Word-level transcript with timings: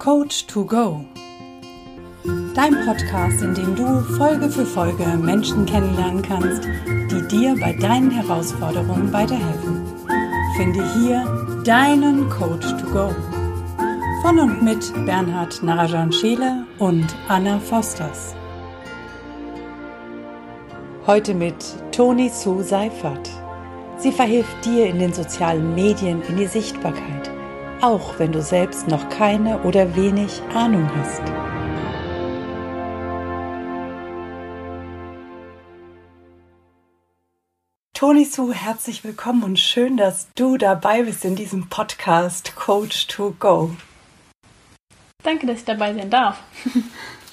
Coach 0.00 0.46
to 0.46 0.64
Go. 0.64 1.04
Dein 2.54 2.74
Podcast, 2.86 3.42
in 3.42 3.52
dem 3.52 3.76
du 3.76 4.00
Folge 4.16 4.48
für 4.48 4.64
Folge 4.64 5.04
Menschen 5.18 5.66
kennenlernen 5.66 6.22
kannst, 6.22 6.66
die 6.86 7.28
dir 7.28 7.54
bei 7.60 7.74
deinen 7.74 8.10
Herausforderungen 8.10 9.12
weiterhelfen. 9.12 9.84
Finde 10.56 10.82
hier 10.94 11.62
deinen 11.64 12.30
Coach 12.30 12.66
to 12.78 12.86
Go. 12.90 13.14
Von 14.22 14.38
und 14.38 14.62
mit 14.62 14.90
Bernhard 15.04 15.62
Narajan 15.62 16.10
Scheele 16.10 16.64
und 16.78 17.14
Anna 17.28 17.58
Fosters. 17.58 18.34
Heute 21.06 21.34
mit 21.34 21.56
Toni 21.92 22.30
Sue 22.30 22.62
Seifert. 22.62 23.28
Sie 23.98 24.12
verhilft 24.12 24.64
dir 24.64 24.86
in 24.86 24.98
den 24.98 25.12
sozialen 25.12 25.74
Medien 25.74 26.22
in 26.22 26.38
die 26.38 26.46
Sichtbarkeit, 26.46 27.30
auch 27.82 28.18
wenn 28.18 28.32
du 28.32 28.42
selbst 28.42 28.88
noch 28.88 29.08
keine 29.08 29.62
oder 29.62 29.96
wenig 29.96 30.42
Ahnung 30.54 30.88
hast. 30.96 31.22
Toni 37.94 38.24
Sue, 38.24 38.54
herzlich 38.54 39.04
willkommen 39.04 39.42
und 39.42 39.58
schön, 39.58 39.96
dass 39.96 40.28
du 40.34 40.56
dabei 40.56 41.02
bist 41.02 41.24
in 41.24 41.36
diesem 41.36 41.68
Podcast 41.68 42.56
Coach 42.56 43.06
to 43.08 43.34
Go. 43.38 43.76
Danke, 45.22 45.46
dass 45.46 45.58
ich 45.58 45.64
dabei 45.64 45.94
sein 45.94 46.10
darf. 46.10 46.38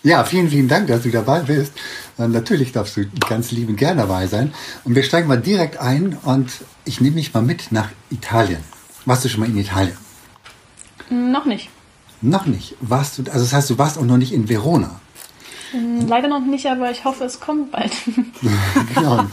Ja, 0.04 0.24
vielen, 0.24 0.48
vielen 0.48 0.70
Dank, 0.70 0.88
dass 0.88 1.02
du 1.02 1.10
dabei 1.10 1.42
bist. 1.42 1.74
Und 2.18 2.32
natürlich 2.32 2.72
darfst 2.72 2.96
du 2.96 3.10
ganz 3.28 3.52
lieben 3.52 3.76
gern 3.76 3.98
dabei 3.98 4.28
sein. 4.28 4.54
Und 4.86 4.96
wir 4.96 5.04
steigen 5.04 5.28
mal 5.28 5.42
direkt 5.42 5.80
ein 5.80 6.18
und 6.24 6.50
ich 6.86 7.02
nehme 7.02 7.16
mich 7.16 7.34
mal 7.34 7.44
mit 7.44 7.72
nach 7.72 7.90
Italien. 8.10 8.64
Warst 9.06 9.26
du 9.26 9.30
schon 9.30 9.42
mal 9.42 9.50
in 9.50 9.58
Italien? 9.58 9.98
Noch 11.10 11.46
nicht. 11.46 11.70
Noch 12.22 12.46
nicht. 12.46 12.76
Warst 12.82 13.18
du, 13.18 13.24
also 13.24 13.40
das 13.40 13.54
heißt, 13.54 13.70
du 13.70 13.78
warst 13.78 13.98
auch 13.98 14.06
noch 14.06 14.18
nicht 14.18 14.34
in 14.34 14.50
Verona. 14.50 15.00
Hm, 15.72 16.08
leider 16.08 16.30
noch 16.30 16.46
nicht, 16.46 16.66
aber 16.68 16.92
ich 16.92 17.04
hoffe, 17.04 17.26
es 17.26 17.40
kommt 17.40 17.72
bald. 17.72 17.92
genau. 18.96 19.26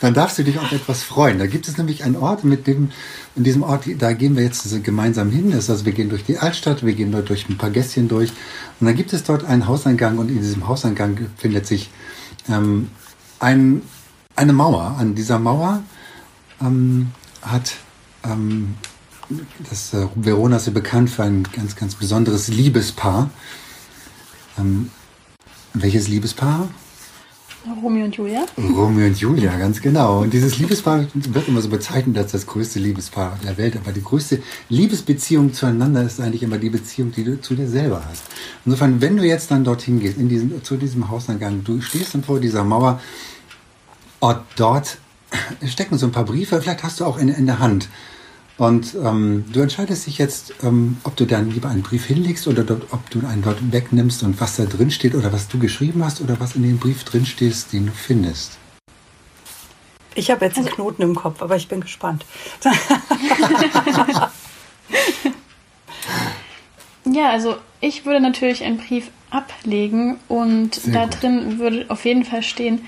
Dann 0.00 0.14
darfst 0.14 0.38
du 0.38 0.44
dich 0.44 0.58
auf 0.58 0.70
etwas 0.70 1.02
freuen. 1.02 1.38
Da 1.38 1.46
gibt 1.46 1.66
es 1.66 1.78
nämlich 1.78 2.04
einen 2.04 2.16
Ort, 2.16 2.44
mit 2.44 2.66
dem, 2.66 2.90
in 3.34 3.44
diesem 3.44 3.62
Ort, 3.62 3.84
da 3.98 4.12
gehen 4.12 4.36
wir 4.36 4.44
jetzt 4.44 4.84
gemeinsam 4.84 5.30
hin. 5.30 5.50
Das 5.50 5.68
heißt, 5.68 5.84
wir 5.84 5.92
gehen 5.92 6.10
durch 6.10 6.24
die 6.24 6.38
Altstadt, 6.38 6.84
wir 6.84 6.92
gehen 6.92 7.10
dort 7.10 7.28
durch 7.30 7.48
ein 7.48 7.56
paar 7.56 7.70
Gässchen 7.70 8.08
durch. 8.08 8.30
Und 8.80 8.86
dann 8.86 8.96
gibt 8.96 9.12
es 9.12 9.24
dort 9.24 9.44
einen 9.44 9.66
Hauseingang 9.66 10.18
und 10.18 10.28
in 10.30 10.38
diesem 10.38 10.68
Hauseingang 10.68 11.14
befindet 11.14 11.66
sich 11.66 11.90
ähm, 12.48 12.90
ein, 13.40 13.82
eine 14.36 14.52
Mauer. 14.52 14.96
An 14.98 15.14
dieser 15.14 15.38
Mauer 15.38 15.82
ähm, 16.60 17.12
hat 17.40 17.74
ähm, 18.24 18.74
das 19.68 19.94
äh, 19.94 20.06
Verona 20.14 20.56
ist 20.56 20.66
ja 20.66 20.72
bekannt 20.72 21.10
für 21.10 21.24
ein 21.24 21.44
ganz, 21.44 21.76
ganz 21.76 21.94
besonderes 21.94 22.48
Liebespaar. 22.48 23.30
Ähm, 24.58 24.90
welches 25.74 26.08
Liebespaar? 26.08 26.68
Romeo 27.80 28.04
und 28.04 28.16
Julia. 28.16 28.44
Romeo 28.58 29.06
und 29.06 29.16
Julia, 29.18 29.56
ganz 29.56 29.80
genau. 29.80 30.22
Und 30.22 30.32
dieses 30.32 30.58
Liebespaar 30.58 31.06
wird 31.14 31.46
immer 31.46 31.60
so 31.60 31.68
bezeichnet 31.68 32.18
als 32.18 32.32
das 32.32 32.46
größte 32.46 32.80
Liebespaar 32.80 33.38
der 33.44 33.56
Welt. 33.56 33.76
Aber 33.76 33.92
die 33.92 34.02
größte 34.02 34.42
Liebesbeziehung 34.68 35.52
zueinander 35.52 36.02
ist 36.02 36.20
eigentlich 36.20 36.42
immer 36.42 36.58
die 36.58 36.70
Beziehung, 36.70 37.12
die 37.12 37.22
du 37.22 37.40
zu 37.40 37.54
dir 37.54 37.68
selber 37.68 38.02
hast. 38.08 38.24
Insofern, 38.64 39.00
wenn 39.00 39.16
du 39.16 39.24
jetzt 39.24 39.50
dann 39.52 39.62
dorthin 39.62 40.00
gehst, 40.00 40.18
in 40.18 40.28
diesen, 40.28 40.64
zu 40.64 40.76
diesem 40.76 41.08
Hauseingang, 41.08 41.62
du 41.62 41.80
stehst 41.80 42.14
dann 42.14 42.24
vor 42.24 42.40
dieser 42.40 42.64
Mauer 42.64 43.00
und 44.18 44.38
dort 44.56 44.98
stecken 45.64 45.98
so 45.98 46.06
ein 46.06 46.12
paar 46.12 46.24
Briefe, 46.24 46.60
vielleicht 46.60 46.82
hast 46.82 46.98
du 46.98 47.04
auch 47.04 47.16
in, 47.16 47.28
in 47.28 47.46
der 47.46 47.60
Hand 47.60 47.88
und 48.58 48.94
ähm, 49.02 49.44
du 49.52 49.60
entscheidest 49.60 50.06
dich 50.06 50.18
jetzt, 50.18 50.54
ähm, 50.62 50.98
ob 51.04 51.16
du 51.16 51.24
dann 51.24 51.50
lieber 51.50 51.68
einen 51.68 51.82
Brief 51.82 52.04
hinlegst 52.06 52.46
oder 52.46 52.62
dort, 52.64 52.92
ob 52.92 53.08
du 53.10 53.26
einen 53.26 53.42
dort 53.42 53.72
wegnimmst 53.72 54.22
und 54.22 54.40
was 54.40 54.56
da 54.56 54.64
drin 54.66 54.90
steht 54.90 55.14
oder 55.14 55.32
was 55.32 55.48
du 55.48 55.58
geschrieben 55.58 56.04
hast 56.04 56.20
oder 56.20 56.38
was 56.38 56.54
in 56.54 56.62
dem 56.62 56.78
Brief 56.78 57.04
drin 57.04 57.24
steht, 57.24 57.72
den 57.72 57.86
du 57.86 57.92
findest. 57.92 58.58
Ich 60.14 60.30
habe 60.30 60.44
jetzt 60.44 60.58
einen 60.58 60.66
Knoten 60.66 61.00
im 61.00 61.14
Kopf, 61.14 61.40
aber 61.40 61.56
ich 61.56 61.68
bin 61.68 61.80
gespannt. 61.80 62.26
ja, 67.06 67.30
also 67.30 67.56
ich 67.80 68.04
würde 68.04 68.20
natürlich 68.20 68.62
einen 68.62 68.76
Brief 68.76 69.10
ablegen 69.30 70.18
und 70.28 70.74
Sehr 70.74 70.92
da 70.92 71.04
gut. 71.06 71.22
drin 71.22 71.58
würde 71.58 71.86
auf 71.88 72.04
jeden 72.04 72.24
Fall 72.24 72.42
stehen, 72.42 72.86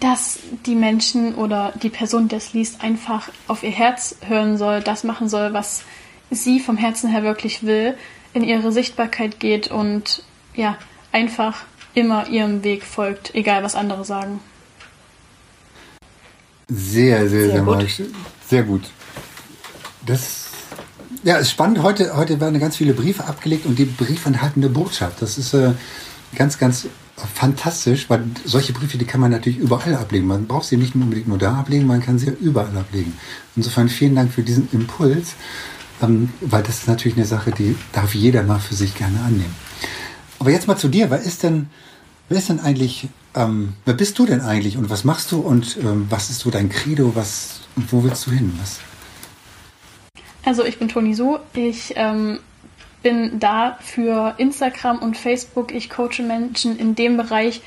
dass 0.00 0.38
die 0.66 0.74
Menschen 0.74 1.34
oder 1.34 1.72
die 1.82 1.88
Person, 1.88 2.28
die 2.28 2.34
das 2.34 2.52
liest, 2.52 2.82
einfach 2.82 3.28
auf 3.48 3.62
ihr 3.62 3.70
Herz 3.70 4.16
hören 4.26 4.56
soll, 4.56 4.80
das 4.80 5.04
machen 5.04 5.28
soll, 5.28 5.52
was 5.52 5.82
sie 6.30 6.60
vom 6.60 6.76
Herzen 6.76 7.10
her 7.10 7.22
wirklich 7.22 7.64
will, 7.64 7.94
in 8.32 8.44
ihre 8.44 8.72
Sichtbarkeit 8.72 9.40
geht 9.40 9.68
und 9.68 10.22
ja, 10.54 10.76
einfach 11.10 11.64
immer 11.94 12.28
ihrem 12.28 12.64
Weg 12.64 12.84
folgt, 12.84 13.34
egal 13.34 13.62
was 13.62 13.74
andere 13.74 14.04
sagen. 14.04 14.40
Sehr, 16.68 17.28
sehr, 17.28 17.28
sehr, 17.28 17.50
sehr 17.50 17.62
gut. 17.62 17.86
Sehr 18.48 18.62
gut. 18.62 18.90
Das 20.06 20.48
ja, 21.22 21.36
ist 21.36 21.50
spannend. 21.50 21.82
Heute, 21.82 22.16
heute 22.16 22.40
werden 22.40 22.58
ganz 22.58 22.76
viele 22.76 22.94
Briefe 22.94 23.24
abgelegt 23.24 23.66
und 23.66 23.78
die 23.78 23.84
Briefe 23.84 24.28
enthalten 24.28 24.60
eine 24.60 24.70
Botschaft. 24.70 25.20
Das 25.20 25.38
ist 25.38 25.54
äh, 25.54 25.72
ganz, 26.34 26.58
ganz 26.58 26.86
fantastisch, 27.26 28.08
weil 28.08 28.24
solche 28.44 28.72
Briefe, 28.72 28.98
die 28.98 29.04
kann 29.04 29.20
man 29.20 29.30
natürlich 29.30 29.58
überall 29.58 29.94
ablegen. 29.94 30.26
Man 30.26 30.46
braucht 30.46 30.66
sie 30.66 30.76
nicht 30.76 30.94
unbedingt 30.94 31.28
nur 31.28 31.38
da 31.38 31.54
ablegen, 31.56 31.86
man 31.86 32.02
kann 32.02 32.18
sie 32.18 32.26
ja 32.26 32.32
überall 32.32 32.76
ablegen. 32.76 33.12
Insofern 33.56 33.88
vielen 33.88 34.14
Dank 34.14 34.32
für 34.32 34.42
diesen 34.42 34.68
Impuls, 34.72 35.34
ähm, 36.02 36.30
weil 36.40 36.62
das 36.62 36.78
ist 36.78 36.88
natürlich 36.88 37.16
eine 37.16 37.26
Sache, 37.26 37.50
die 37.50 37.76
darf 37.92 38.14
jeder 38.14 38.42
mal 38.42 38.58
für 38.58 38.74
sich 38.74 38.94
gerne 38.94 39.20
annehmen. 39.20 39.54
Aber 40.38 40.50
jetzt 40.50 40.66
mal 40.66 40.76
zu 40.76 40.88
dir. 40.88 41.10
Wer 41.10 41.20
ist 41.20 41.44
denn, 41.44 41.68
wer 42.28 42.38
ist 42.38 42.48
denn 42.48 42.58
eigentlich, 42.60 43.08
ähm, 43.34 43.74
wer 43.84 43.94
bist 43.94 44.18
du 44.18 44.26
denn 44.26 44.40
eigentlich 44.40 44.76
und 44.76 44.90
was 44.90 45.04
machst 45.04 45.30
du 45.30 45.40
und 45.40 45.76
ähm, 45.76 46.06
was 46.10 46.30
ist 46.30 46.40
so 46.40 46.50
dein 46.50 46.68
Credo? 46.68 47.14
Was, 47.14 47.60
wo 47.76 48.02
willst 48.02 48.26
du 48.26 48.32
hin? 48.32 48.52
Was? 48.60 48.80
Also 50.44 50.64
ich 50.64 50.78
bin 50.78 50.88
Toni 50.88 51.14
Su. 51.14 51.38
Ich 51.54 51.92
ähm, 51.94 52.40
bin 53.02 53.38
da 53.40 53.78
für 53.80 54.34
Instagram 54.38 54.98
und 54.98 55.16
Facebook. 55.16 55.72
Ich 55.72 55.90
coache 55.90 56.22
Menschen 56.22 56.78
in 56.78 56.94
dem 56.94 57.16
Bereich, 57.16 57.60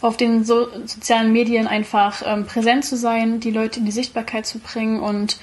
auf 0.00 0.16
den 0.16 0.44
so 0.44 0.68
sozialen 0.84 1.32
Medien 1.32 1.66
einfach 1.66 2.22
ähm, 2.26 2.46
präsent 2.46 2.84
zu 2.84 2.96
sein, 2.96 3.40
die 3.40 3.50
Leute 3.50 3.80
in 3.80 3.86
die 3.86 3.92
Sichtbarkeit 3.92 4.46
zu 4.46 4.58
bringen 4.58 5.00
und 5.00 5.38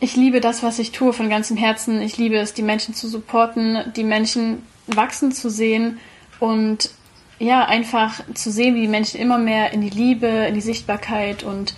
ich 0.00 0.16
liebe 0.16 0.40
das, 0.40 0.62
was 0.62 0.78
ich 0.78 0.92
tue 0.92 1.12
von 1.12 1.30
ganzem 1.30 1.56
Herzen. 1.56 2.02
Ich 2.02 2.18
liebe 2.18 2.36
es, 2.36 2.52
die 2.52 2.62
Menschen 2.62 2.94
zu 2.94 3.08
supporten, 3.08 3.92
die 3.96 4.04
Menschen 4.04 4.62
wachsen 4.86 5.32
zu 5.32 5.48
sehen 5.48 5.98
und 6.40 6.90
ja, 7.38 7.64
einfach 7.64 8.20
zu 8.34 8.50
sehen, 8.50 8.74
wie 8.74 8.82
die 8.82 8.88
Menschen 8.88 9.18
immer 9.18 9.38
mehr 9.38 9.72
in 9.72 9.80
die 9.80 9.90
Liebe, 9.90 10.26
in 10.26 10.54
die 10.54 10.60
Sichtbarkeit 10.60 11.42
und 11.42 11.74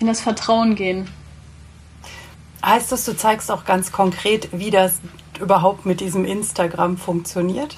in 0.00 0.06
das 0.06 0.20
Vertrauen 0.20 0.74
gehen. 0.74 1.08
Heißt 2.64 2.90
das, 2.90 3.04
du 3.04 3.16
zeigst 3.16 3.50
auch 3.50 3.64
ganz 3.64 3.92
konkret, 3.92 4.48
wie 4.52 4.70
das 4.70 5.00
überhaupt 5.40 5.86
mit 5.86 6.00
diesem 6.00 6.24
Instagram 6.24 6.96
funktioniert? 6.96 7.76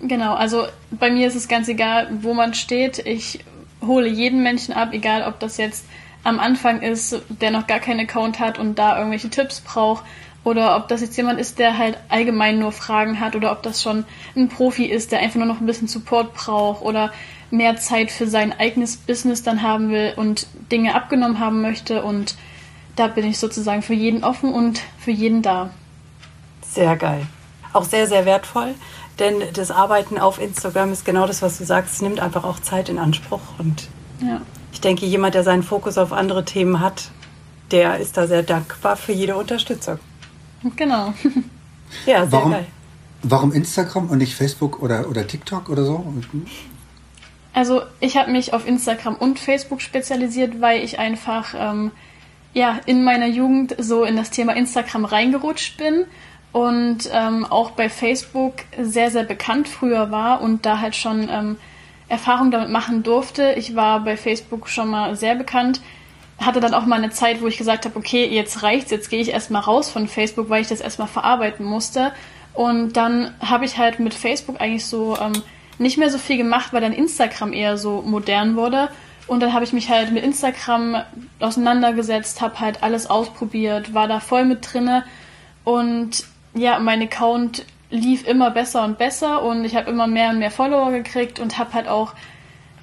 Genau, 0.00 0.34
also 0.34 0.66
bei 0.90 1.10
mir 1.10 1.26
ist 1.26 1.36
es 1.36 1.48
ganz 1.48 1.68
egal, 1.68 2.08
wo 2.20 2.34
man 2.34 2.54
steht. 2.54 2.98
Ich 2.98 3.44
hole 3.80 4.08
jeden 4.08 4.42
Menschen 4.42 4.74
ab, 4.74 4.90
egal 4.92 5.22
ob 5.26 5.40
das 5.40 5.56
jetzt 5.56 5.86
am 6.24 6.40
Anfang 6.40 6.82
ist, 6.82 7.22
der 7.28 7.50
noch 7.50 7.66
gar 7.66 7.80
keinen 7.80 8.00
Account 8.00 8.40
hat 8.40 8.58
und 8.58 8.78
da 8.78 8.96
irgendwelche 8.96 9.30
Tipps 9.30 9.60
braucht, 9.60 10.04
oder 10.42 10.76
ob 10.76 10.88
das 10.88 11.00
jetzt 11.00 11.16
jemand 11.16 11.40
ist, 11.40 11.58
der 11.58 11.78
halt 11.78 11.96
allgemein 12.10 12.58
nur 12.58 12.70
Fragen 12.70 13.18
hat, 13.18 13.34
oder 13.34 13.50
ob 13.50 13.62
das 13.62 13.82
schon 13.82 14.04
ein 14.36 14.48
Profi 14.48 14.84
ist, 14.84 15.10
der 15.10 15.20
einfach 15.20 15.36
nur 15.36 15.46
noch 15.46 15.60
ein 15.60 15.66
bisschen 15.66 15.88
Support 15.88 16.34
braucht 16.34 16.82
oder 16.82 17.12
mehr 17.50 17.76
Zeit 17.76 18.10
für 18.10 18.26
sein 18.26 18.52
eigenes 18.58 18.96
Business 18.96 19.42
dann 19.42 19.62
haben 19.62 19.90
will 19.90 20.12
und 20.16 20.46
Dinge 20.70 20.94
abgenommen 20.94 21.38
haben 21.38 21.62
möchte. 21.62 22.02
Und 22.02 22.36
da 22.94 23.06
bin 23.06 23.26
ich 23.26 23.38
sozusagen 23.38 23.80
für 23.80 23.94
jeden 23.94 24.22
offen 24.22 24.52
und 24.52 24.82
für 24.98 25.12
jeden 25.12 25.40
da. 25.40 25.70
Sehr 26.74 26.96
geil. 26.96 27.26
Auch 27.72 27.84
sehr, 27.84 28.06
sehr 28.08 28.24
wertvoll, 28.24 28.74
denn 29.18 29.34
das 29.52 29.70
Arbeiten 29.70 30.18
auf 30.18 30.40
Instagram 30.40 30.92
ist 30.92 31.04
genau 31.04 31.26
das, 31.26 31.40
was 31.40 31.58
du 31.58 31.64
sagst. 31.64 31.94
Es 31.94 32.02
nimmt 32.02 32.20
einfach 32.20 32.44
auch 32.44 32.58
Zeit 32.58 32.88
in 32.88 32.98
Anspruch. 32.98 33.40
Und 33.58 33.88
ja. 34.20 34.40
ich 34.72 34.80
denke, 34.80 35.06
jemand, 35.06 35.34
der 35.34 35.44
seinen 35.44 35.62
Fokus 35.62 35.98
auf 35.98 36.12
andere 36.12 36.44
Themen 36.44 36.80
hat, 36.80 37.10
der 37.70 37.98
ist 37.98 38.16
da 38.16 38.26
sehr 38.26 38.42
dankbar 38.42 38.96
für 38.96 39.12
jede 39.12 39.36
Unterstützung. 39.36 39.98
Genau. 40.76 41.14
Ja, 42.06 42.22
sehr 42.22 42.32
warum, 42.32 42.50
geil. 42.50 42.66
Warum 43.22 43.52
Instagram 43.52 44.10
und 44.10 44.18
nicht 44.18 44.34
Facebook 44.34 44.82
oder, 44.82 45.08
oder 45.08 45.28
TikTok 45.28 45.68
oder 45.68 45.84
so? 45.84 46.04
Also 47.52 47.82
ich 48.00 48.16
habe 48.16 48.32
mich 48.32 48.52
auf 48.52 48.66
Instagram 48.66 49.14
und 49.14 49.38
Facebook 49.38 49.80
spezialisiert, 49.80 50.60
weil 50.60 50.82
ich 50.82 50.98
einfach 50.98 51.54
ähm, 51.56 51.92
ja 52.52 52.80
in 52.86 53.04
meiner 53.04 53.28
Jugend 53.28 53.76
so 53.78 54.02
in 54.02 54.16
das 54.16 54.30
Thema 54.30 54.56
Instagram 54.56 55.04
reingerutscht 55.04 55.76
bin 55.76 56.06
und 56.54 57.10
ähm, 57.12 57.44
auch 57.44 57.72
bei 57.72 57.88
Facebook 57.88 58.52
sehr, 58.80 59.10
sehr 59.10 59.24
bekannt 59.24 59.66
früher 59.66 60.12
war 60.12 60.40
und 60.40 60.64
da 60.64 60.78
halt 60.78 60.94
schon 60.94 61.28
ähm, 61.28 61.56
Erfahrung 62.08 62.52
damit 62.52 62.68
machen 62.68 63.02
durfte. 63.02 63.54
Ich 63.54 63.74
war 63.74 64.04
bei 64.04 64.16
Facebook 64.16 64.68
schon 64.68 64.88
mal 64.88 65.16
sehr 65.16 65.34
bekannt, 65.34 65.80
hatte 66.38 66.60
dann 66.60 66.72
auch 66.72 66.86
mal 66.86 66.94
eine 66.94 67.10
Zeit, 67.10 67.42
wo 67.42 67.48
ich 67.48 67.58
gesagt 67.58 67.86
habe, 67.86 67.98
okay, 67.98 68.28
jetzt 68.28 68.62
reicht's, 68.62 68.92
jetzt 68.92 69.10
gehe 69.10 69.20
ich 69.20 69.30
erstmal 69.30 69.62
raus 69.62 69.90
von 69.90 70.06
Facebook, 70.06 70.48
weil 70.48 70.62
ich 70.62 70.68
das 70.68 70.80
erstmal 70.80 71.08
verarbeiten 71.08 71.66
musste. 71.66 72.12
Und 72.52 72.92
dann 72.92 73.34
habe 73.40 73.64
ich 73.64 73.76
halt 73.76 73.98
mit 73.98 74.14
Facebook 74.14 74.60
eigentlich 74.60 74.86
so 74.86 75.18
ähm, 75.20 75.32
nicht 75.78 75.98
mehr 75.98 76.08
so 76.08 76.18
viel 76.18 76.36
gemacht, 76.36 76.72
weil 76.72 76.82
dann 76.82 76.92
Instagram 76.92 77.52
eher 77.52 77.78
so 77.78 78.00
modern 78.02 78.54
wurde. 78.54 78.90
Und 79.26 79.40
dann 79.40 79.54
habe 79.54 79.64
ich 79.64 79.72
mich 79.72 79.90
halt 79.90 80.12
mit 80.12 80.22
Instagram 80.22 81.02
auseinandergesetzt, 81.40 82.40
habe 82.40 82.60
halt 82.60 82.84
alles 82.84 83.10
ausprobiert, 83.10 83.92
war 83.92 84.06
da 84.06 84.20
voll 84.20 84.44
mit 84.44 84.72
drinne 84.72 85.02
und 85.64 86.26
ja, 86.54 86.78
mein 86.78 87.02
Account 87.02 87.66
lief 87.90 88.26
immer 88.26 88.50
besser 88.50 88.84
und 88.84 88.98
besser 88.98 89.42
und 89.42 89.64
ich 89.64 89.76
habe 89.76 89.90
immer 89.90 90.06
mehr 90.06 90.30
und 90.30 90.38
mehr 90.38 90.50
Follower 90.50 90.90
gekriegt 90.90 91.38
und 91.38 91.58
habe 91.58 91.72
halt 91.74 91.88
auch 91.88 92.14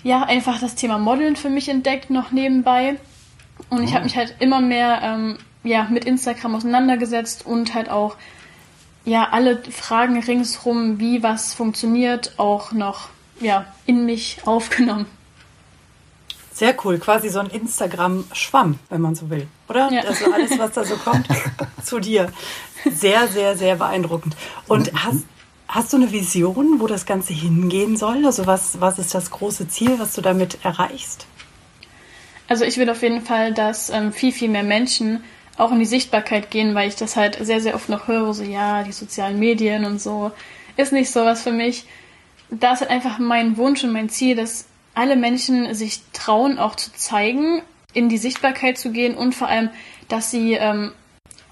ja 0.03 0.23
einfach 0.23 0.59
das 0.59 0.75
Thema 0.75 0.97
Modeln 0.97 1.35
für 1.35 1.50
mich 1.50 1.69
entdeckt 1.69 2.09
noch 2.09 2.31
nebenbei 2.31 2.97
und 3.69 3.83
ich 3.83 3.91
habe 3.91 4.01
oh. 4.01 4.03
mich 4.06 4.15
halt 4.15 4.35
immer 4.39 4.62
mehr 4.62 5.01
ähm, 5.03 5.38
ja 5.63 5.88
mit 5.89 6.06
Instagram 6.06 6.56
auseinandergesetzt 6.56 7.45
und 7.45 7.73
halt 7.73 7.89
auch 7.89 8.15
ja 9.06 9.29
alle 9.31 9.62
Fragen 9.63 10.19
ringsrum, 10.19 11.00
wie 11.00 11.24
was 11.24 11.53
funktioniert, 11.53 12.33
auch 12.38 12.71
noch 12.71 13.09
ja 13.39 13.65
in 13.85 14.06
mich 14.06 14.39
aufgenommen. 14.45 15.06
Sehr 16.61 16.75
cool, 16.85 16.99
quasi 16.99 17.29
so 17.29 17.39
ein 17.39 17.47
Instagram-Schwamm, 17.47 18.77
wenn 18.91 19.01
man 19.01 19.15
so 19.15 19.31
will, 19.31 19.47
oder? 19.67 19.91
Ja. 19.91 20.01
Also 20.01 20.31
alles, 20.31 20.59
was 20.59 20.73
da 20.73 20.83
so 20.83 20.95
kommt, 20.95 21.25
zu 21.83 21.99
dir. 21.99 22.31
Sehr, 22.87 23.27
sehr, 23.27 23.57
sehr 23.57 23.77
beeindruckend. 23.77 24.35
Und 24.67 24.91
hast, 24.93 25.23
hast 25.67 25.91
du 25.91 25.97
eine 25.97 26.11
Vision, 26.11 26.79
wo 26.79 26.85
das 26.85 27.07
Ganze 27.07 27.33
hingehen 27.33 27.97
soll? 27.97 28.27
Also 28.27 28.45
was, 28.45 28.79
was 28.79 28.99
ist 28.99 29.15
das 29.15 29.31
große 29.31 29.69
Ziel, 29.69 29.97
was 29.97 30.13
du 30.13 30.21
damit 30.21 30.59
erreichst? 30.63 31.25
Also 32.47 32.63
ich 32.63 32.77
will 32.77 32.91
auf 32.91 33.01
jeden 33.01 33.21
Fall, 33.21 33.55
dass 33.55 33.89
ähm, 33.89 34.13
viel, 34.13 34.31
viel 34.31 34.49
mehr 34.49 34.61
Menschen 34.61 35.23
auch 35.57 35.71
in 35.71 35.79
die 35.79 35.85
Sichtbarkeit 35.85 36.51
gehen, 36.51 36.75
weil 36.75 36.89
ich 36.89 36.95
das 36.95 37.15
halt 37.15 37.43
sehr, 37.43 37.59
sehr 37.59 37.73
oft 37.73 37.89
noch 37.89 38.07
höre, 38.07 38.35
so 38.35 38.43
ja, 38.43 38.83
die 38.83 38.91
sozialen 38.91 39.39
Medien 39.39 39.83
und 39.83 39.99
so, 39.99 40.31
ist 40.77 40.93
nicht 40.93 41.09
so 41.09 41.25
was 41.25 41.41
für 41.41 41.53
mich. 41.53 41.87
Da 42.51 42.73
ist 42.73 42.81
halt 42.81 42.91
einfach 42.91 43.17
mein 43.17 43.57
Wunsch 43.57 43.83
und 43.83 43.93
mein 43.93 44.09
Ziel, 44.09 44.35
dass 44.35 44.65
alle 44.93 45.15
Menschen 45.15 45.73
sich 45.73 46.01
trauen, 46.13 46.59
auch 46.59 46.75
zu 46.75 46.91
zeigen, 46.93 47.61
in 47.93 48.09
die 48.09 48.17
Sichtbarkeit 48.17 48.77
zu 48.77 48.91
gehen 48.91 49.15
und 49.15 49.33
vor 49.35 49.47
allem, 49.47 49.69
dass 50.07 50.31
sie 50.31 50.53
ähm, 50.53 50.91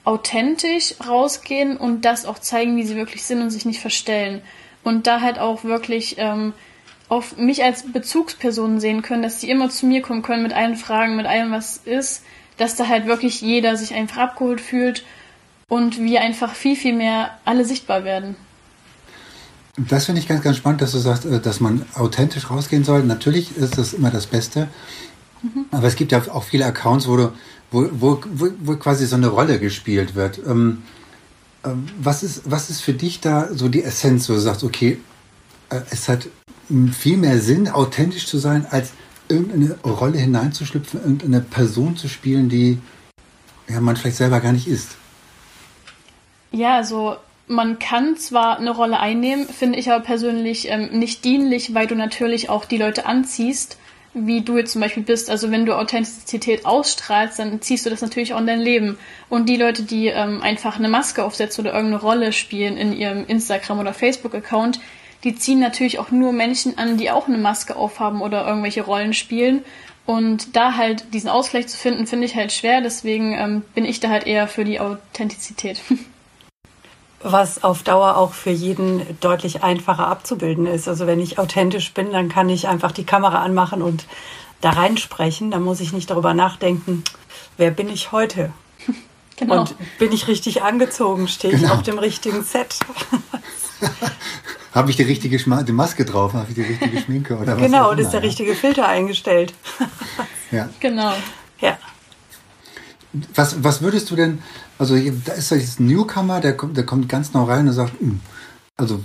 authentisch 0.03 0.95
rausgehen 1.05 1.77
und 1.77 2.05
das 2.05 2.25
auch 2.25 2.39
zeigen, 2.39 2.75
wie 2.77 2.83
sie 2.83 2.95
wirklich 2.95 3.23
sind 3.23 3.41
und 3.41 3.51
sich 3.51 3.65
nicht 3.65 3.81
verstellen. 3.81 4.41
Und 4.83 5.07
da 5.07 5.21
halt 5.21 5.39
auch 5.39 5.63
wirklich 5.63 6.15
ähm, 6.17 6.53
auf 7.09 7.37
mich 7.37 7.63
als 7.63 7.91
Bezugsperson 7.91 8.79
sehen 8.79 9.01
können, 9.01 9.23
dass 9.23 9.41
sie 9.41 9.49
immer 9.49 9.69
zu 9.69 9.85
mir 9.85 10.01
kommen 10.01 10.21
können 10.21 10.43
mit 10.43 10.53
allen 10.53 10.75
Fragen, 10.75 11.15
mit 11.15 11.25
allem, 11.25 11.51
was 11.51 11.77
ist, 11.77 12.23
dass 12.57 12.75
da 12.75 12.87
halt 12.87 13.07
wirklich 13.07 13.41
jeder 13.41 13.75
sich 13.77 13.93
einfach 13.93 14.17
abgeholt 14.17 14.61
fühlt 14.61 15.03
und 15.67 15.99
wir 15.99 16.21
einfach 16.21 16.55
viel, 16.55 16.75
viel 16.75 16.93
mehr 16.93 17.37
alle 17.45 17.65
sichtbar 17.65 18.03
werden. 18.03 18.35
Das 19.87 20.05
finde 20.05 20.19
ich 20.21 20.27
ganz, 20.27 20.43
ganz 20.43 20.57
spannend, 20.57 20.81
dass 20.81 20.91
du 20.91 20.97
sagst, 20.97 21.25
äh, 21.25 21.39
dass 21.39 21.59
man 21.59 21.85
authentisch 21.93 22.49
rausgehen 22.49 22.83
soll. 22.83 23.03
Natürlich 23.03 23.55
ist 23.55 23.77
das 23.77 23.93
immer 23.93 24.11
das 24.11 24.27
Beste. 24.27 24.67
Mhm. 25.41 25.65
Aber 25.71 25.87
es 25.87 25.95
gibt 25.95 26.11
ja 26.11 26.21
auch 26.31 26.43
viele 26.43 26.65
Accounts, 26.65 27.07
wo, 27.07 27.15
du, 27.15 27.31
wo, 27.71 27.89
wo, 27.91 28.19
wo, 28.59 28.75
quasi 28.75 29.05
so 29.05 29.15
eine 29.15 29.27
Rolle 29.27 29.59
gespielt 29.59 30.15
wird. 30.15 30.39
Ähm, 30.45 30.83
äh, 31.63 31.69
was, 32.01 32.23
ist, 32.23 32.41
was 32.45 32.69
ist 32.69 32.81
für 32.81 32.93
dich 32.93 33.21
da 33.21 33.53
so 33.53 33.69
die 33.69 33.83
Essenz, 33.83 34.27
wo 34.29 34.33
du 34.33 34.39
sagst, 34.39 34.63
okay, 34.63 34.99
äh, 35.69 35.79
es 35.91 36.09
hat 36.09 36.27
viel 36.91 37.17
mehr 37.17 37.39
Sinn, 37.39 37.67
authentisch 37.67 38.27
zu 38.27 38.37
sein, 38.37 38.65
als 38.69 38.91
irgendeine 39.27 39.77
Rolle 39.83 40.17
hineinzuschlüpfen, 40.17 40.99
irgendeine 41.01 41.41
Person 41.41 41.95
zu 41.95 42.07
spielen, 42.07 42.49
die 42.49 42.79
ja, 43.67 43.79
man 43.79 43.95
vielleicht 43.95 44.17
selber 44.17 44.39
gar 44.39 44.51
nicht 44.51 44.67
ist? 44.67 44.97
Ja, 46.51 46.77
also 46.77 47.17
man 47.49 47.79
kann 47.79 48.15
zwar 48.15 48.59
eine 48.59 48.69
Rolle 48.69 48.99
einnehmen, 48.99 49.47
finde 49.47 49.79
ich 49.79 49.91
aber 49.91 50.03
persönlich 50.03 50.69
ähm, 50.69 50.89
nicht 50.91 51.25
dienlich, 51.25 51.73
weil 51.73 51.87
du 51.87 51.95
natürlich 51.95 52.47
auch 52.47 52.63
die 52.63 52.77
Leute 52.77 53.07
anziehst, 53.07 53.79
wie 54.13 54.41
du 54.41 54.57
jetzt 54.57 54.73
zum 54.73 54.81
Beispiel 54.81 55.01
bist. 55.01 55.31
Also 55.31 55.49
wenn 55.49 55.65
du 55.65 55.75
Authentizität 55.75 56.65
ausstrahlst, 56.67 57.39
dann 57.39 57.59
ziehst 57.59 57.87
du 57.87 57.89
das 57.89 58.01
natürlich 58.01 58.35
auch 58.35 58.39
in 58.39 58.45
dein 58.45 58.59
Leben. 58.59 58.99
Und 59.29 59.49
die 59.49 59.57
Leute, 59.57 59.81
die 59.81 60.07
ähm, 60.07 60.43
einfach 60.43 60.77
eine 60.77 60.89
Maske 60.89 61.23
aufsetzen 61.23 61.65
oder 61.65 61.73
irgendeine 61.73 62.03
Rolle 62.03 62.33
spielen 62.33 62.77
in 62.77 62.93
ihrem 62.93 63.25
Instagram- 63.25 63.79
oder 63.79 63.93
Facebook-Account, 63.95 64.79
die 65.23 65.35
ziehen 65.35 65.59
natürlich 65.59 65.97
auch 65.97 66.11
nur 66.11 66.31
Menschen 66.31 66.77
an, 66.77 66.97
die 66.97 67.09
auch 67.09 67.27
eine 67.27 67.39
Maske 67.39 67.75
aufhaben 67.75 68.21
oder 68.21 68.47
irgendwelche 68.47 68.83
Rollen 68.83 69.15
spielen. 69.15 69.63
Und 70.05 70.55
da 70.55 70.75
halt 70.75 71.15
diesen 71.15 71.29
Ausgleich 71.29 71.67
zu 71.67 71.77
finden, 71.77 72.05
finde 72.05 72.25
ich 72.25 72.35
halt 72.35 72.51
schwer. 72.51 72.81
Deswegen 72.81 73.33
ähm, 73.33 73.63
bin 73.73 73.85
ich 73.85 73.99
da 73.99 74.09
halt 74.09 74.27
eher 74.27 74.47
für 74.47 74.65
die 74.65 74.79
Authentizität. 74.79 75.81
was 77.21 77.63
auf 77.63 77.83
Dauer 77.83 78.17
auch 78.17 78.33
für 78.33 78.51
jeden 78.51 79.19
deutlich 79.19 79.63
einfacher 79.63 80.07
abzubilden 80.07 80.65
ist. 80.65 80.87
Also 80.87 81.07
wenn 81.07 81.19
ich 81.19 81.37
authentisch 81.37 81.93
bin, 81.93 82.11
dann 82.11 82.29
kann 82.29 82.49
ich 82.49 82.67
einfach 82.67 82.91
die 82.91 83.03
Kamera 83.03 83.43
anmachen 83.43 83.81
und 83.81 84.05
da 84.61 84.71
reinsprechen. 84.71 85.51
Da 85.51 85.59
muss 85.59 85.79
ich 85.79 85.93
nicht 85.93 86.09
darüber 86.09 86.33
nachdenken, 86.33 87.03
wer 87.57 87.71
bin 87.71 87.89
ich 87.89 88.11
heute? 88.11 88.51
Genau. 89.35 89.61
Und 89.61 89.75
bin 89.99 90.11
ich 90.11 90.27
richtig 90.27 90.63
angezogen? 90.63 91.29
Stehe 91.29 91.53
genau. 91.53 91.67
ich 91.67 91.71
auf 91.71 91.83
dem 91.83 91.97
richtigen 91.97 92.43
Set? 92.43 92.77
Habe 94.73 94.89
ich 94.89 94.97
die 94.97 95.03
richtige 95.03 95.37
die 95.37 95.71
Maske 95.71 96.03
drauf? 96.03 96.33
Habe 96.33 96.47
ich 96.49 96.55
die 96.55 96.63
richtige 96.63 96.99
Schminke? 96.99 97.37
Oder 97.37 97.55
was 97.55 97.63
genau, 97.63 97.89
und 97.91 97.99
ist 97.99 98.11
der 98.11 98.21
richtige 98.21 98.53
Filter 98.53 98.89
eingestellt. 98.89 99.53
ja. 100.51 100.67
Genau. 100.81 101.13
Ja. 101.61 101.77
Was, 103.33 103.63
was 103.63 103.81
würdest 103.81 104.11
du 104.11 104.15
denn, 104.15 104.39
also 104.77 104.95
da 105.25 105.33
ist 105.33 105.49
jetzt 105.51 105.79
ein 105.79 105.87
Newcomer, 105.87 106.41
der 106.41 106.55
kommt, 106.55 106.77
der 106.77 106.85
kommt 106.85 107.09
ganz 107.09 107.33
neu 107.33 107.43
rein 107.43 107.67
und 107.67 107.73
sagt, 107.73 107.99
hm, 107.99 108.19
also 108.77 109.01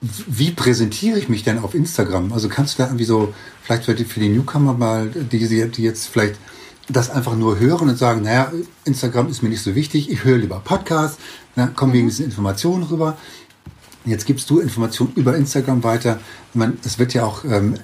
wie 0.00 0.50
präsentiere 0.50 1.18
ich 1.18 1.28
mich 1.28 1.44
denn 1.44 1.58
auf 1.58 1.74
Instagram? 1.74 2.32
Also 2.32 2.48
kannst 2.48 2.78
du 2.78 2.82
da 2.82 2.88
irgendwie 2.88 3.04
so, 3.04 3.34
vielleicht 3.62 3.84
für 3.84 3.94
die, 3.94 4.04
für 4.04 4.20
die 4.20 4.28
Newcomer 4.28 4.74
mal, 4.74 5.08
die, 5.08 5.70
die 5.70 5.82
jetzt 5.82 6.06
vielleicht 6.06 6.36
das 6.88 7.10
einfach 7.10 7.36
nur 7.36 7.58
hören 7.58 7.88
und 7.88 7.96
sagen, 7.96 8.22
naja, 8.22 8.52
Instagram 8.84 9.28
ist 9.28 9.42
mir 9.42 9.48
nicht 9.48 9.62
so 9.62 9.74
wichtig, 9.74 10.10
ich 10.10 10.24
höre 10.24 10.38
lieber 10.38 10.60
Podcasts, 10.60 11.18
dann 11.54 11.74
kommen 11.74 11.92
wegen 11.92 12.06
mhm. 12.06 12.10
diesen 12.10 12.24
Informationen 12.24 12.82
rüber. 12.84 13.16
Jetzt 14.04 14.26
gibst 14.26 14.50
du 14.50 14.58
Informationen 14.58 15.12
über 15.14 15.36
Instagram 15.36 15.84
weiter. 15.84 16.18
Man, 16.54 16.78
es 16.84 16.98
wird 16.98 17.14
ja 17.14 17.24
auch 17.24 17.44
ähm, 17.44 17.74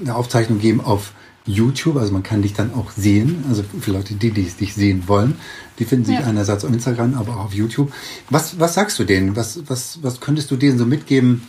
eine 0.00 0.14
Aufzeichnung 0.14 0.60
geben 0.60 0.80
auf 0.80 1.12
YouTube, 1.50 1.96
also 1.96 2.12
man 2.12 2.22
kann 2.22 2.42
dich 2.42 2.54
dann 2.54 2.74
auch 2.74 2.90
sehen, 2.90 3.44
also 3.48 3.62
für 3.80 3.92
Leute, 3.92 4.14
die, 4.14 4.30
die 4.30 4.44
dich 4.44 4.74
sehen 4.74 5.04
wollen, 5.06 5.36
die 5.78 5.84
finden 5.84 6.06
sich 6.06 6.18
ja. 6.18 6.24
einerseits 6.24 6.64
auf 6.64 6.72
Instagram, 6.72 7.14
aber 7.14 7.36
auch 7.36 7.46
auf 7.46 7.54
YouTube. 7.54 7.92
Was, 8.28 8.60
was 8.60 8.74
sagst 8.74 8.98
du 8.98 9.04
denen? 9.04 9.36
Was, 9.36 9.68
was, 9.68 10.02
was 10.02 10.20
könntest 10.20 10.50
du 10.50 10.56
denen 10.56 10.78
so 10.78 10.86
mitgeben, 10.86 11.48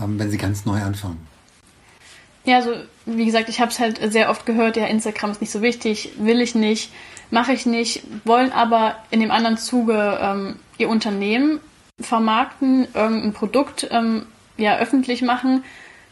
ähm, 0.00 0.18
wenn 0.18 0.30
sie 0.30 0.38
ganz 0.38 0.64
neu 0.64 0.82
anfangen? 0.82 1.18
Ja, 2.44 2.56
also 2.56 2.74
wie 3.06 3.24
gesagt, 3.24 3.48
ich 3.48 3.60
habe 3.60 3.70
es 3.70 3.78
halt 3.78 4.00
sehr 4.12 4.30
oft 4.30 4.44
gehört, 4.44 4.76
ja, 4.76 4.86
Instagram 4.86 5.30
ist 5.30 5.40
nicht 5.40 5.50
so 5.50 5.62
wichtig, 5.62 6.12
will 6.18 6.40
ich 6.40 6.54
nicht, 6.54 6.92
mache 7.30 7.52
ich 7.52 7.64
nicht, 7.64 8.02
wollen 8.24 8.52
aber 8.52 8.96
in 9.10 9.20
dem 9.20 9.30
anderen 9.30 9.56
Zuge 9.56 10.18
ähm, 10.20 10.56
ihr 10.76 10.88
Unternehmen 10.88 11.60
vermarkten, 12.00 12.86
irgendein 12.92 13.32
Produkt 13.32 13.88
ähm, 13.90 14.26
ja, 14.56 14.76
öffentlich 14.76 15.22
machen, 15.22 15.64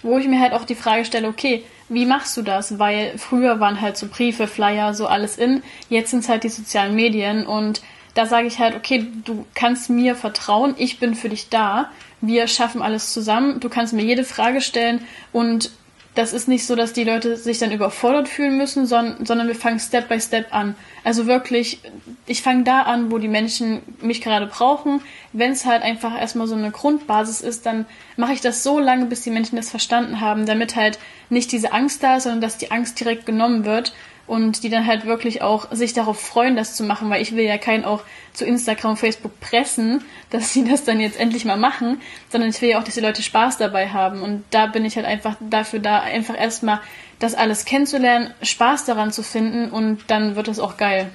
wo 0.02 0.18
ich 0.18 0.26
mir 0.26 0.40
halt 0.40 0.52
auch 0.52 0.64
die 0.64 0.74
Frage 0.74 1.04
stelle, 1.04 1.28
okay, 1.28 1.64
wie 1.92 2.06
machst 2.06 2.36
du 2.36 2.42
das? 2.42 2.78
Weil 2.78 3.16
früher 3.18 3.60
waren 3.60 3.80
halt 3.80 3.96
so 3.96 4.06
Briefe, 4.08 4.46
Flyer, 4.46 4.94
so 4.94 5.06
alles 5.06 5.36
in. 5.36 5.62
Jetzt 5.88 6.10
sind 6.10 6.20
es 6.20 6.28
halt 6.28 6.44
die 6.44 6.48
sozialen 6.48 6.94
Medien. 6.94 7.46
Und 7.46 7.82
da 8.14 8.26
sage 8.26 8.46
ich 8.46 8.58
halt, 8.58 8.74
okay, 8.74 9.06
du 9.24 9.46
kannst 9.54 9.90
mir 9.90 10.14
vertrauen, 10.14 10.74
ich 10.78 10.98
bin 10.98 11.14
für 11.14 11.28
dich 11.28 11.48
da, 11.48 11.90
wir 12.20 12.46
schaffen 12.46 12.82
alles 12.82 13.12
zusammen, 13.12 13.58
du 13.60 13.68
kannst 13.68 13.92
mir 13.92 14.04
jede 14.04 14.24
Frage 14.24 14.60
stellen. 14.60 15.04
Und 15.32 15.70
das 16.14 16.34
ist 16.34 16.46
nicht 16.46 16.66
so, 16.66 16.76
dass 16.76 16.92
die 16.92 17.04
Leute 17.04 17.36
sich 17.36 17.58
dann 17.58 17.72
überfordert 17.72 18.28
fühlen 18.28 18.58
müssen, 18.58 18.84
sondern, 18.86 19.24
sondern 19.24 19.48
wir 19.48 19.54
fangen 19.54 19.80
Step 19.80 20.08
by 20.08 20.20
Step 20.20 20.52
an. 20.54 20.74
Also 21.04 21.26
wirklich, 21.26 21.80
ich 22.26 22.42
fange 22.42 22.64
da 22.64 22.82
an, 22.82 23.10
wo 23.10 23.16
die 23.16 23.28
Menschen 23.28 23.80
mich 24.02 24.20
gerade 24.20 24.46
brauchen. 24.46 25.00
Wenn 25.32 25.52
es 25.52 25.64
halt 25.64 25.82
einfach 25.82 26.18
erstmal 26.18 26.46
so 26.46 26.54
eine 26.54 26.70
Grundbasis 26.70 27.40
ist, 27.40 27.64
dann 27.64 27.86
mache 28.16 28.34
ich 28.34 28.42
das 28.42 28.62
so 28.62 28.78
lange, 28.78 29.06
bis 29.06 29.22
die 29.22 29.30
Menschen 29.30 29.56
das 29.56 29.70
verstanden 29.70 30.20
haben, 30.20 30.44
damit 30.44 30.76
halt 30.76 30.98
nicht 31.30 31.50
diese 31.50 31.72
Angst 31.72 32.02
da 32.02 32.16
ist, 32.16 32.24
sondern 32.24 32.42
dass 32.42 32.58
die 32.58 32.70
Angst 32.70 33.00
direkt 33.00 33.24
genommen 33.24 33.64
wird 33.64 33.94
und 34.26 34.62
die 34.62 34.70
dann 34.70 34.86
halt 34.86 35.04
wirklich 35.04 35.42
auch 35.42 35.70
sich 35.72 35.92
darauf 35.92 36.20
freuen, 36.20 36.56
das 36.56 36.74
zu 36.76 36.84
machen, 36.84 37.10
weil 37.10 37.22
ich 37.22 37.34
will 37.34 37.44
ja 37.44 37.58
keinen 37.58 37.84
auch 37.84 38.02
zu 38.32 38.44
Instagram 38.44 38.96
Facebook 38.96 39.38
pressen, 39.40 40.04
dass 40.30 40.52
sie 40.52 40.64
das 40.64 40.84
dann 40.84 41.00
jetzt 41.00 41.18
endlich 41.18 41.44
mal 41.44 41.56
machen, 41.56 42.00
sondern 42.30 42.50
ich 42.50 42.60
will 42.62 42.70
ja 42.70 42.78
auch, 42.78 42.84
dass 42.84 42.94
die 42.94 43.00
Leute 43.00 43.22
Spaß 43.22 43.58
dabei 43.58 43.88
haben 43.90 44.22
und 44.22 44.44
da 44.50 44.66
bin 44.66 44.84
ich 44.84 44.96
halt 44.96 45.06
einfach 45.06 45.36
dafür 45.40 45.80
da, 45.80 46.00
einfach 46.00 46.38
erstmal 46.38 46.80
das 47.18 47.34
alles 47.34 47.64
kennenzulernen, 47.64 48.32
Spaß 48.42 48.84
daran 48.84 49.12
zu 49.12 49.22
finden 49.22 49.70
und 49.70 50.04
dann 50.08 50.36
wird 50.36 50.48
es 50.48 50.58
auch 50.58 50.76
geil. 50.76 51.10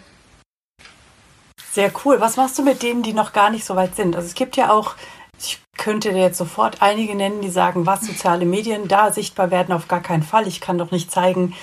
Sehr 1.72 1.92
cool. 2.06 2.20
Was 2.20 2.38
machst 2.38 2.58
du 2.58 2.64
mit 2.64 2.82
denen, 2.82 3.04
die 3.04 3.14
noch 3.14 3.34
gar 3.34 3.50
nicht 3.50 3.66
so 3.66 3.76
weit 3.76 3.96
sind? 3.96 4.16
Also 4.16 4.28
es 4.28 4.34
gibt 4.34 4.58
ja 4.58 4.72
auch 4.72 4.96
ich 5.40 5.60
könnte 5.78 6.12
dir 6.12 6.22
jetzt 6.22 6.38
sofort 6.38 6.82
einige 6.82 7.16
nennen, 7.16 7.42
die 7.42 7.50
sagen, 7.50 7.86
was 7.86 8.02
soziale 8.02 8.46
Medien 8.46 8.88
da 8.88 9.12
sichtbar 9.12 9.52
werden, 9.52 9.72
auf 9.72 9.88
gar 9.88 10.02
keinen 10.02 10.24
Fall. 10.24 10.48
Ich 10.48 10.62
kann 10.62 10.78
doch 10.78 10.92
nicht 10.92 11.12
zeigen, 11.12 11.54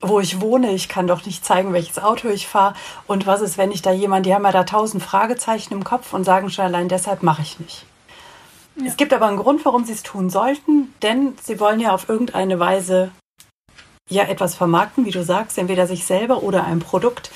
wo 0.00 0.20
ich 0.20 0.40
wohne. 0.40 0.72
Ich 0.72 0.88
kann 0.88 1.06
doch 1.06 1.24
nicht 1.26 1.44
zeigen, 1.44 1.72
welches 1.72 1.98
Auto 1.98 2.28
ich 2.28 2.46
fahre. 2.46 2.74
Und 3.06 3.26
was 3.26 3.40
ist, 3.40 3.58
wenn 3.58 3.72
ich 3.72 3.82
da 3.82 3.92
jemand, 3.92 4.26
die 4.26 4.34
haben 4.34 4.44
ja 4.44 4.52
da 4.52 4.64
tausend 4.64 5.02
Fragezeichen 5.02 5.74
im 5.74 5.84
Kopf 5.84 6.12
und 6.12 6.24
sagen 6.24 6.50
schon 6.50 6.64
allein 6.64 6.88
deshalb 6.88 7.22
mache 7.22 7.42
ich 7.42 7.60
nicht. 7.60 7.84
Ja. 8.76 8.86
Es 8.86 8.96
gibt 8.96 9.12
aber 9.12 9.26
einen 9.26 9.36
Grund, 9.36 9.64
warum 9.64 9.84
sie 9.84 9.92
es 9.92 10.02
tun 10.02 10.30
sollten, 10.30 10.94
denn 11.02 11.34
sie 11.42 11.60
wollen 11.60 11.80
ja 11.80 11.92
auf 11.92 12.08
irgendeine 12.08 12.58
Weise 12.58 13.10
ja 14.08 14.24
etwas 14.24 14.54
vermarkten, 14.54 15.04
wie 15.04 15.10
du 15.10 15.22
sagst, 15.22 15.58
entweder 15.58 15.86
sich 15.86 16.04
selber 16.04 16.42
oder 16.42 16.64
ein 16.64 16.80
Produkt. 16.80 17.30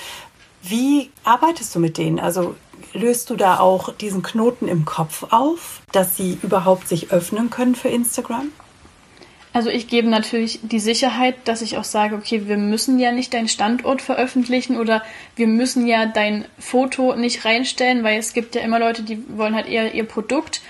Wie 0.63 1.11
arbeitest 1.23 1.75
du 1.75 1.79
mit 1.79 1.99
denen? 1.99 2.19
Also 2.19 2.57
löst 2.95 3.31
du 3.31 3.37
da 3.37 3.61
auch 3.61 3.93
diesen 3.93 4.23
Knoten 4.23 4.67
im 4.67 4.85
Kopf 4.85 5.27
auf, 5.31 5.83
dass 5.93 6.17
sie 6.17 6.39
überhaupt 6.43 6.89
sich 6.89 7.13
öffnen 7.13 7.51
können 7.51 7.75
für 7.75 7.89
Instagram? 7.89 8.51
Also 9.55 9.71
ich 9.71 9.87
gebe 9.87 10.09
natürlich 10.09 10.59
die 10.63 10.81
Sicherheit, 10.81 11.37
dass 11.45 11.63
ich 11.63 11.79
auch 11.79 11.85
sage, 11.85 12.17
okay, 12.17 12.49
wir 12.49 12.57
müssen 12.57 12.99
ja 12.99 13.13
nicht 13.13 13.33
deinen 13.33 13.47
Standort 13.47 14.03
veröffentlichen 14.03 14.77
oder 14.77 15.05
wir 15.37 15.47
müssen 15.47 15.87
ja 15.87 16.07
dein 16.07 16.45
Foto 16.59 17.15
nicht 17.15 17.45
reinstellen, 17.45 18.03
weil 18.03 18.19
es 18.19 18.33
gibt 18.33 18.57
ja 18.57 18.63
immer 18.63 18.81
Leute, 18.81 19.03
die 19.03 19.23
wollen 19.39 19.55
halt 19.55 19.69
eher 19.69 19.95
ihr 19.95 20.03
Produkt. 20.09 20.61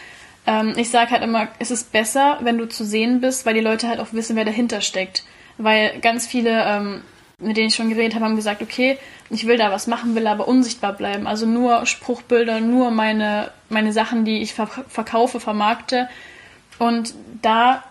Ähm, 0.46 0.74
ich 0.76 0.90
sage 0.90 1.12
halt 1.12 1.22
immer, 1.22 1.48
es 1.58 1.70
ist 1.70 1.92
besser, 1.92 2.38
wenn 2.42 2.58
du 2.58 2.68
zu 2.68 2.84
sehen 2.84 3.22
bist, 3.22 3.46
weil 3.46 3.54
die 3.54 3.60
Leute 3.60 3.88
halt 3.88 4.00
auch 4.00 4.12
wissen, 4.12 4.36
wer 4.36 4.44
dahinter 4.44 4.82
steckt. 4.82 5.24
Weil 5.56 5.98
ganz 6.00 6.26
viele, 6.26 6.50
ähm, 6.66 7.00
mit 7.38 7.56
denen 7.56 7.68
ich 7.68 7.76
schon 7.76 7.88
geredet 7.88 8.14
habe, 8.14 8.26
haben 8.26 8.36
gesagt, 8.36 8.60
okay, 8.60 8.98
ich 9.30 9.46
will 9.46 9.56
da 9.56 9.72
was 9.72 9.86
machen, 9.86 10.14
will 10.14 10.26
aber 10.26 10.46
unsichtbar 10.46 10.92
bleiben. 10.92 11.26
Also 11.26 11.46
nur 11.46 11.86
Spruchbilder, 11.86 12.60
nur 12.60 12.90
meine, 12.90 13.50
meine 13.70 13.94
Sachen, 13.94 14.26
die 14.26 14.42
ich 14.42 14.52
verkaufe, 14.52 15.40
vermarkte. 15.40 16.06
Und 16.78 17.14
da 17.40 17.82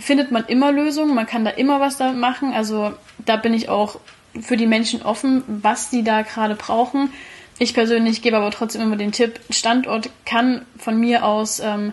findet 0.00 0.30
man 0.30 0.44
immer 0.46 0.72
Lösungen, 0.72 1.14
man 1.14 1.26
kann 1.26 1.44
da 1.44 1.50
immer 1.50 1.80
was 1.80 1.96
damit 1.96 2.18
machen. 2.18 2.52
Also 2.52 2.92
da 3.18 3.36
bin 3.36 3.54
ich 3.54 3.68
auch 3.68 4.00
für 4.40 4.56
die 4.56 4.66
Menschen 4.66 5.02
offen, 5.02 5.42
was 5.46 5.90
sie 5.90 6.04
da 6.04 6.22
gerade 6.22 6.54
brauchen. 6.54 7.12
Ich 7.58 7.74
persönlich 7.74 8.22
gebe 8.22 8.36
aber 8.36 8.50
trotzdem 8.50 8.82
immer 8.82 8.96
den 8.96 9.12
Tipp, 9.12 9.38
Standort 9.50 10.08
kann 10.24 10.64
von 10.78 10.98
mir 10.98 11.26
aus 11.26 11.60
ähm, 11.60 11.92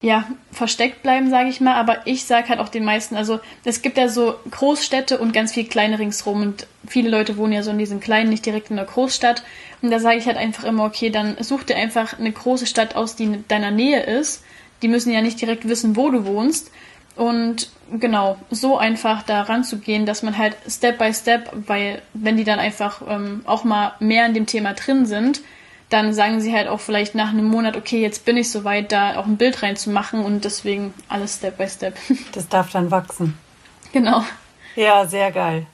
ja 0.00 0.28
versteckt 0.52 1.02
bleiben, 1.02 1.30
sage 1.30 1.48
ich 1.48 1.60
mal. 1.60 1.74
Aber 1.74 2.06
ich 2.06 2.24
sage 2.24 2.48
halt 2.48 2.60
auch 2.60 2.68
den 2.68 2.84
meisten, 2.84 3.16
also 3.16 3.40
es 3.64 3.82
gibt 3.82 3.98
ja 3.98 4.08
so 4.08 4.36
Großstädte 4.50 5.18
und 5.18 5.32
ganz 5.32 5.52
viel 5.52 5.64
kleine 5.64 5.98
ringsrum 5.98 6.42
und 6.42 6.66
viele 6.86 7.10
Leute 7.10 7.36
wohnen 7.36 7.52
ja 7.52 7.62
so 7.62 7.72
in 7.72 7.78
diesen 7.78 8.00
kleinen, 8.00 8.30
nicht 8.30 8.46
direkt 8.46 8.70
in 8.70 8.76
der 8.76 8.84
Großstadt. 8.84 9.42
Und 9.82 9.90
da 9.90 9.98
sage 9.98 10.18
ich 10.18 10.26
halt 10.26 10.36
einfach 10.36 10.64
immer, 10.64 10.84
okay, 10.84 11.10
dann 11.10 11.36
such 11.40 11.64
dir 11.64 11.76
einfach 11.76 12.18
eine 12.18 12.30
große 12.30 12.66
Stadt 12.66 12.94
aus, 12.94 13.16
die 13.16 13.24
in 13.24 13.44
deiner 13.48 13.70
Nähe 13.70 14.02
ist. 14.02 14.44
Die 14.82 14.88
müssen 14.88 15.12
ja 15.12 15.22
nicht 15.22 15.40
direkt 15.40 15.68
wissen, 15.68 15.96
wo 15.96 16.10
du 16.10 16.24
wohnst. 16.24 16.70
Und 17.18 17.70
genau, 17.90 18.38
so 18.48 18.78
einfach 18.78 19.24
da 19.24 19.42
ranzugehen, 19.42 20.06
dass 20.06 20.22
man 20.22 20.38
halt 20.38 20.56
Step 20.68 20.98
by 20.98 21.12
Step, 21.12 21.50
weil 21.66 22.00
wenn 22.14 22.36
die 22.36 22.44
dann 22.44 22.60
einfach 22.60 23.02
ähm, 23.08 23.42
auch 23.44 23.64
mal 23.64 23.94
mehr 23.98 24.24
in 24.24 24.34
dem 24.34 24.46
Thema 24.46 24.72
drin 24.74 25.04
sind, 25.04 25.40
dann 25.88 26.12
sagen 26.12 26.40
sie 26.40 26.54
halt 26.54 26.68
auch 26.68 26.78
vielleicht 26.78 27.16
nach 27.16 27.30
einem 27.30 27.46
Monat, 27.46 27.76
okay, 27.76 28.00
jetzt 28.00 28.24
bin 28.24 28.36
ich 28.36 28.52
soweit, 28.52 28.92
da 28.92 29.18
auch 29.18 29.26
ein 29.26 29.36
Bild 29.36 29.64
reinzumachen 29.64 30.24
und 30.24 30.44
deswegen 30.44 30.94
alles 31.08 31.36
Step 31.36 31.58
by 31.58 31.68
Step. 31.68 31.96
Das 32.32 32.48
darf 32.48 32.70
dann 32.70 32.92
wachsen. 32.92 33.36
Genau. 33.92 34.22
Ja, 34.76 35.06
sehr 35.06 35.32
geil. 35.32 35.66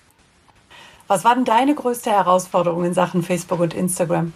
Was 1.08 1.24
war 1.24 1.34
denn 1.34 1.44
deine 1.44 1.74
größte 1.74 2.10
Herausforderung 2.10 2.84
in 2.84 2.94
Sachen 2.94 3.22
Facebook 3.22 3.60
und 3.60 3.74
Instagram? 3.74 4.32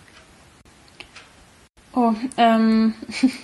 Oh, 1.94 2.12
ähm, 2.36 2.92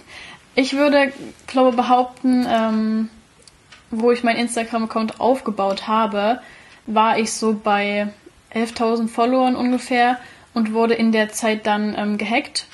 ich 0.54 0.74
würde, 0.74 1.14
glaube 1.46 1.74
behaupten, 1.74 2.46
ähm, 2.46 3.08
wo 4.00 4.10
ich 4.10 4.22
meinen 4.22 4.38
Instagram-Account 4.38 5.20
aufgebaut 5.20 5.88
habe, 5.88 6.40
war 6.86 7.18
ich 7.18 7.32
so 7.32 7.54
bei 7.62 8.08
11.000 8.54 9.08
Followern 9.08 9.56
ungefähr 9.56 10.18
und 10.52 10.72
wurde 10.72 10.94
in 10.94 11.12
der 11.12 11.30
Zeit 11.30 11.66
dann 11.66 11.94
ähm, 11.96 12.18
gehackt. 12.18 12.66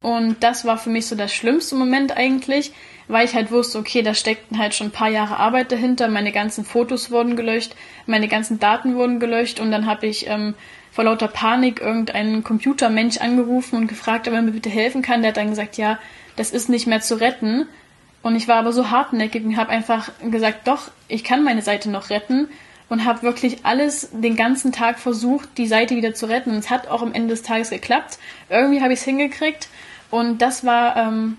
Und 0.00 0.42
das 0.42 0.64
war 0.64 0.78
für 0.78 0.90
mich 0.90 1.06
so 1.06 1.14
der 1.14 1.28
schlimmste 1.28 1.76
Moment 1.76 2.16
eigentlich, 2.16 2.72
weil 3.06 3.24
ich 3.24 3.34
halt 3.34 3.52
wusste, 3.52 3.78
okay, 3.78 4.02
da 4.02 4.14
steckten 4.14 4.58
halt 4.58 4.74
schon 4.74 4.88
ein 4.88 4.92
paar 4.92 5.10
Jahre 5.10 5.36
Arbeit 5.36 5.70
dahinter, 5.70 6.08
meine 6.08 6.32
ganzen 6.32 6.64
Fotos 6.64 7.10
wurden 7.10 7.36
gelöscht, 7.36 7.76
meine 8.06 8.26
ganzen 8.26 8.58
Daten 8.58 8.96
wurden 8.96 9.20
gelöscht 9.20 9.60
und 9.60 9.70
dann 9.70 9.86
habe 9.86 10.06
ich 10.06 10.26
ähm, 10.26 10.54
vor 10.90 11.04
lauter 11.04 11.28
Panik 11.28 11.80
irgendeinen 11.80 12.42
Computermensch 12.42 13.18
angerufen 13.18 13.76
und 13.76 13.86
gefragt, 13.86 14.26
ob 14.28 14.34
er 14.34 14.42
mir 14.42 14.52
bitte 14.52 14.70
helfen 14.70 15.02
kann. 15.02 15.22
Der 15.22 15.30
hat 15.30 15.36
dann 15.36 15.50
gesagt, 15.50 15.76
ja, 15.76 15.98
das 16.36 16.50
ist 16.50 16.68
nicht 16.68 16.86
mehr 16.86 17.00
zu 17.00 17.20
retten. 17.20 17.66
Und 18.22 18.36
ich 18.36 18.48
war 18.48 18.56
aber 18.56 18.72
so 18.72 18.90
hartnäckig 18.90 19.44
und 19.44 19.56
habe 19.56 19.70
einfach 19.70 20.10
gesagt, 20.30 20.68
doch, 20.68 20.90
ich 21.08 21.24
kann 21.24 21.42
meine 21.42 21.62
Seite 21.62 21.90
noch 21.90 22.10
retten 22.10 22.48
und 22.88 23.04
habe 23.04 23.22
wirklich 23.22 23.64
alles 23.64 24.10
den 24.12 24.36
ganzen 24.36 24.70
Tag 24.70 24.98
versucht, 24.98 25.48
die 25.58 25.66
Seite 25.66 25.96
wieder 25.96 26.14
zu 26.14 26.26
retten. 26.26 26.50
Und 26.50 26.58
es 26.58 26.70
hat 26.70 26.88
auch 26.88 27.02
am 27.02 27.12
Ende 27.12 27.28
des 27.28 27.42
Tages 27.42 27.70
geklappt. 27.70 28.18
Irgendwie 28.48 28.80
habe 28.80 28.92
ich 28.92 29.00
es 29.00 29.04
hingekriegt 29.04 29.68
und 30.10 30.42
das 30.42 30.64
war 30.64 30.96
ähm, 30.96 31.38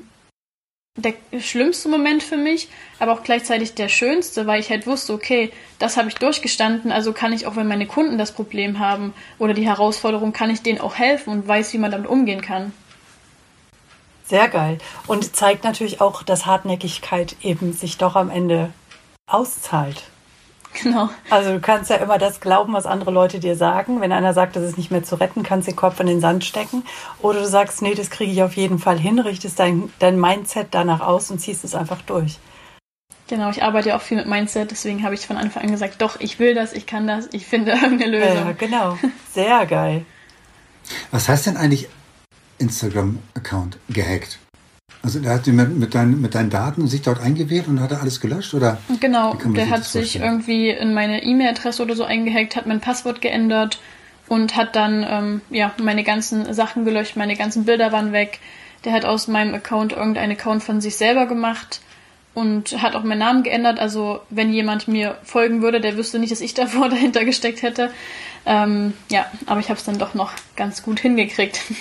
der 0.96 1.14
schlimmste 1.40 1.90
Moment 1.90 2.22
für 2.22 2.38
mich, 2.38 2.70
aber 3.00 3.14
auch 3.14 3.24
gleichzeitig 3.24 3.74
der 3.74 3.88
schönste, 3.88 4.46
weil 4.46 4.60
ich 4.60 4.70
halt 4.70 4.86
wusste, 4.86 5.14
okay, 5.14 5.52
das 5.80 5.98
habe 5.98 6.10
ich 6.10 6.16
durchgestanden, 6.16 6.92
also 6.92 7.14
kann 7.14 7.34
ich 7.34 7.48
auch, 7.48 7.56
wenn 7.56 7.68
meine 7.68 7.88
Kunden 7.88 8.18
das 8.18 8.32
Problem 8.32 8.78
haben 8.78 9.14
oder 9.40 9.54
die 9.54 9.66
Herausforderung, 9.66 10.34
kann 10.34 10.52
ich 10.52 10.62
denen 10.62 10.82
auch 10.82 10.96
helfen 10.96 11.32
und 11.32 11.48
weiß, 11.48 11.74
wie 11.74 11.80
man 11.80 11.92
damit 11.92 12.08
umgehen 12.08 12.42
kann. 12.42 12.74
Sehr 14.26 14.48
geil. 14.48 14.78
Und 15.08 15.36
zeigt 15.36 15.64
natürlich 15.64 16.02
auch, 16.02 16.24
dass 16.24 16.46
Hartnäckigkeit 16.46 17.36
eben 17.42 17.74
sich 17.74 17.98
doch 17.98 18.16
am 18.16 18.30
Ende 18.30 18.72
auszahlt. 19.28 20.04
Genau. 20.82 21.10
Also 21.30 21.52
du 21.52 21.60
kannst 21.60 21.90
ja 21.90 21.98
immer 21.98 22.18
das 22.18 22.40
glauben, 22.40 22.74
was 22.74 22.86
andere 22.86 23.12
Leute 23.12 23.40
dir 23.40 23.56
sagen. 23.56 24.02
Wenn 24.02 24.12
einer 24.12 24.34
sagt, 24.34 24.56
das 24.56 24.64
ist 24.64 24.78
nicht 24.78 24.92
mehr 24.92 25.04
zu 25.04 25.16
retten, 25.16 25.44
kannst 25.44 25.68
du 25.68 25.72
den 25.72 25.78
Kopf 25.78 26.00
in 26.00 26.08
den 26.08 26.20
Sand 26.20 26.44
stecken. 26.46 26.84
Oder 27.22 27.42
du 27.42 27.48
sagst, 27.48 27.82
nee, 27.82 27.94
das 27.94 28.10
kriege 28.10 28.32
ich 28.32 28.42
auf 28.42 28.56
jeden 28.56 28.80
Fall 28.80 28.98
hin, 28.98 29.20
richtest 29.20 29.60
dein, 29.60 29.92
dein 30.00 30.20
Mindset 30.20 30.68
danach 30.72 31.02
aus 31.02 31.30
und 31.30 31.40
ziehst 31.40 31.64
es 31.64 31.76
einfach 31.76 32.02
durch. 32.02 32.40
Genau, 33.28 33.50
ich 33.50 33.64
arbeite 33.64 33.90
ja 33.90 33.98
auch 33.98 34.02
viel 34.02 34.18
mit 34.18 34.28
Mindset, 34.28 34.72
deswegen 34.72 35.04
habe 35.04 35.16
ich 35.16 35.26
von 35.26 35.38
Anfang 35.38 35.64
an 35.64 35.72
gesagt, 35.72 36.02
doch, 36.02 36.20
ich 36.20 36.40
will 36.40 36.56
das, 36.56 36.74
ich 36.74 36.86
kann 36.86 37.08
das, 37.08 37.30
ich 37.32 37.46
finde 37.46 37.72
irgendeine 37.82 38.18
Lösung. 38.18 38.48
Ja, 38.48 38.52
genau. 38.52 38.98
Sehr 39.34 39.66
geil. 39.66 40.06
Was 41.12 41.30
heißt 41.30 41.46
denn 41.46 41.58
eigentlich 41.58 41.88
Instagram-Account 42.58 43.78
gehackt. 43.90 44.40
Also 45.04 45.20
der 45.20 45.34
hat 45.34 45.48
mit, 45.48 45.78
mit, 45.78 45.96
deinen, 45.96 46.22
mit 46.22 46.34
deinen 46.34 46.50
Daten 46.50 46.88
sich 46.88 47.02
dort 47.02 47.20
eingewählt 47.20 47.68
und 47.68 47.82
hat 47.82 47.92
er 47.92 48.02
alles 48.02 48.22
gelöscht 48.22 48.54
oder? 48.54 48.78
Genau, 49.02 49.34
der 49.34 49.70
hat 49.70 49.84
sich 49.84 50.16
irgendwie 50.16 50.70
in 50.70 50.94
meine 50.94 51.24
E-Mail-Adresse 51.24 51.84
oder 51.84 51.96
so 51.96 52.06
eingehackt, 52.06 52.56
hat 52.56 52.68
mein 52.68 52.80
Passwort 52.80 53.22
geändert 53.22 53.80
und 54.30 54.56
hat 54.56 54.78
dann 54.78 55.06
ähm, 55.08 55.42
ja 55.50 55.74
meine 55.82 56.06
ganzen 56.06 56.54
Sachen 56.54 56.86
gelöscht, 56.86 57.18
meine 57.18 57.36
ganzen 57.36 57.66
Bilder 57.66 57.92
waren 57.92 58.14
weg. 58.14 58.40
Der 58.86 58.94
hat 58.94 59.04
aus 59.04 59.28
meinem 59.28 59.54
Account 59.54 59.92
irgendeinen 59.92 60.34
Account 60.34 60.64
von 60.64 60.80
sich 60.80 60.96
selber 60.96 61.26
gemacht 61.26 61.82
und 62.34 62.82
hat 62.82 62.96
auch 62.96 63.04
meinen 63.04 63.20
Namen 63.20 63.44
geändert. 63.44 63.80
Also 63.80 64.22
wenn 64.30 64.54
jemand 64.54 64.88
mir 64.88 65.18
folgen 65.24 65.62
würde, 65.62 65.82
der 65.82 65.98
wüsste 65.98 66.18
nicht, 66.20 66.32
dass 66.32 66.42
ich 66.42 66.54
davor 66.54 66.88
dahinter 66.88 67.26
gesteckt 67.26 67.62
hätte. 67.62 67.92
Ähm, 68.46 68.94
ja, 69.10 69.26
aber 69.46 69.60
ich 69.60 69.70
habe 69.70 69.80
es 69.80 69.86
dann 69.86 70.00
doch 70.00 70.14
noch 70.14 70.32
ganz 70.56 70.82
gut 70.82 71.00
hingekriegt. 71.00 71.60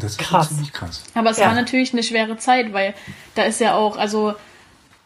Das 0.00 0.12
ist 0.12 0.18
krass. 0.18 0.48
ziemlich 0.48 0.72
krass. 0.72 1.02
Aber 1.14 1.30
es 1.30 1.38
ja. 1.38 1.46
war 1.46 1.54
natürlich 1.54 1.92
eine 1.92 2.02
schwere 2.02 2.36
Zeit, 2.36 2.72
weil 2.72 2.94
da 3.34 3.42
ist 3.42 3.60
ja 3.60 3.74
auch, 3.74 3.96
also 3.96 4.34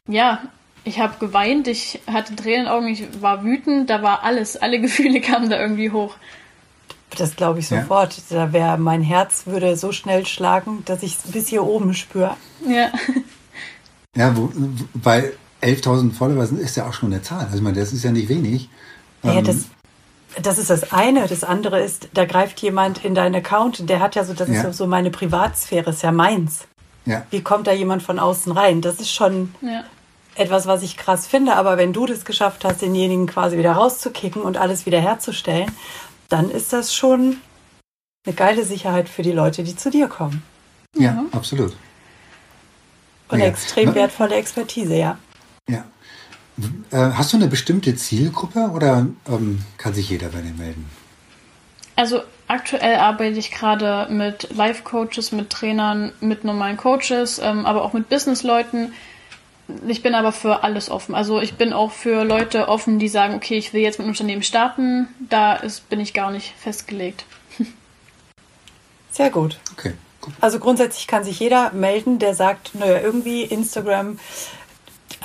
ja, 0.07 0.43
ich 0.85 1.01
habe 1.01 1.15
geweint, 1.19 1.67
ich 1.67 2.01
hatte 2.07 2.37
Tränen 2.37 2.61
in 2.61 2.65
den 2.65 2.73
Augen, 2.73 2.89
ich 2.89 3.23
war 3.23 3.45
wütend, 3.45 3.91
da 3.91 4.03
war 4.03 4.23
alles, 4.23 4.57
alle 4.57 4.81
Gefühle 4.83 5.21
kamen 5.21 5.51
da 5.51 5.61
irgendwie 5.61 5.91
hoch. 5.91 6.17
Das 7.17 7.37
glaube 7.37 7.61
ich 7.61 7.69
sofort. 7.69 8.17
Ja. 8.31 8.47
Da 8.47 8.53
wäre 8.53 8.77
mein 8.77 9.03
Herz 9.03 9.47
würde 9.47 9.77
so 9.77 9.93
schnell 9.93 10.27
schlagen, 10.27 10.83
dass 10.85 11.03
ich 11.03 11.17
es 11.17 11.31
bis 11.31 11.49
hier 11.49 11.65
oben 11.65 11.95
spüre. 11.95 12.37
Ja. 12.67 12.91
Ja, 14.17 14.37
wo, 14.37 14.49
weil 14.95 15.33
11.000 15.61 16.13
Follower 16.13 16.45
ist 16.45 16.77
ja 16.77 16.89
auch 16.89 16.93
schon 16.93 17.13
eine 17.13 17.23
Zahl. 17.23 17.47
Also 17.47 17.57
ich 17.57 17.63
meine, 17.63 17.79
das 17.79 17.93
ist 17.93 18.05
ja 18.05 18.13
nicht 18.13 18.29
wenig. 18.29 18.69
Ja, 19.25 19.35
ähm, 19.35 19.45
das, 19.45 19.65
das 20.43 20.59
ist 20.59 20.71
das 20.71 20.93
eine. 20.93 21.27
Das 21.27 21.45
andere 21.45 21.81
ist, 21.81 22.09
da 22.15 22.25
greift 22.25 22.61
jemand 22.61 23.05
in 23.05 23.15
deinen 23.15 23.35
Account, 23.35 23.89
der 23.89 24.01
hat 24.01 24.15
ja 24.15 24.25
so, 24.25 24.35
das 24.35 24.49
ja. 24.49 24.63
ist 24.63 24.77
so 24.77 24.87
meine 24.87 25.11
Privatsphäre, 25.11 25.91
ist 25.91 26.03
ja 26.03 26.13
meins. 26.13 26.67
Ja. 27.07 27.27
Wie 27.31 27.43
kommt 27.43 27.67
da 27.67 27.73
jemand 27.73 28.03
von 28.03 28.19
außen 28.19 28.53
rein? 28.53 28.81
Das 28.81 29.01
ist 29.01 29.13
schon 29.13 29.55
ja. 29.61 29.85
etwas, 30.35 30.67
was 30.67 30.83
ich 30.83 30.97
krass 30.97 31.27
finde. 31.27 31.57
Aber 31.57 31.77
wenn 31.77 31.93
du 31.93 32.07
das 32.07 32.25
geschafft 32.25 32.65
hast, 32.65 32.83
denjenigen 32.83 33.27
quasi 33.27 33.59
wieder 33.59 33.73
rauszukicken 33.73 34.43
und 34.43 34.57
alles 34.57 34.87
wieder 34.87 35.01
herzustellen, 35.01 35.71
dann 36.29 36.51
ist 36.51 36.73
das 36.73 36.95
schon 36.95 37.37
eine 38.27 38.35
geile 38.35 38.65
Sicherheit 38.65 39.09
für 39.09 39.23
die 39.23 39.33
Leute, 39.33 39.63
die 39.65 39.77
zu 39.77 39.91
dir 39.91 40.09
kommen. 40.09 40.43
Ja, 40.97 41.13
mhm. 41.13 41.29
absolut. 41.33 41.77
Und 43.29 43.41
ja. 43.41 43.47
extrem 43.47 43.95
wertvolle 43.95 44.37
Expertise, 44.37 44.95
ja. 44.95 45.19
Ja. 45.69 45.85
Äh, 46.91 46.97
hast 46.97 47.33
du 47.33 47.37
eine 47.37 47.49
bestimmte 47.49 47.97
Zielgruppe 47.97 48.71
oder 48.73 49.07
ähm, 49.29 49.65
kann 49.77 49.95
sich 49.95 50.11
jeder 50.11 50.29
bei 50.29 50.41
dir 50.41 50.55
melden? 50.55 50.89
Also 51.97 52.23
aktuell 52.49 52.97
arbeite 52.97 53.39
ich 53.39 53.51
gerade 53.51 54.13
mit 54.13 54.55
Life-Coaches, 54.55 55.33
mit 55.33 55.51
Trainern, 55.51 56.13
mit 56.21 56.45
normalen 56.45 56.77
Coaches, 56.77 57.39
ähm, 57.39 57.67
aber 57.67 57.83
auch 57.83 57.93
mit 57.93 58.09
Businessleuten. 58.09 58.93
Ich 59.87 60.03
bin 60.03 60.15
aber 60.15 60.33
für 60.33 60.63
alles 60.63 60.91
offen. 60.91 61.15
Also 61.15 61.41
ich 61.41 61.55
bin 61.55 61.73
auch 61.73 61.91
für 61.91 62.25
Leute 62.25 62.69
offen, 62.69 62.99
die 62.99 63.09
sagen, 63.09 63.35
okay, 63.35 63.57
ich 63.57 63.73
will 63.73 63.81
jetzt 63.81 63.99
mit 63.99 64.05
einem 64.05 64.13
Unternehmen 64.13 64.43
starten. 64.43 65.09
Da 65.31 65.55
ist, 65.55 65.89
bin 65.89 66.01
ich 66.01 66.13
gar 66.13 66.31
nicht 66.31 66.53
festgelegt. 66.59 67.25
Sehr 69.11 69.31
gut. 69.31 69.59
Okay, 69.73 69.95
Also 70.41 70.59
grundsätzlich 70.59 71.07
kann 71.07 71.25
sich 71.25 71.41
jeder 71.41 71.73
melden, 71.73 72.19
der 72.19 72.35
sagt, 72.35 72.75
naja, 72.75 73.01
irgendwie 73.01 73.43
Instagram, 73.43 74.19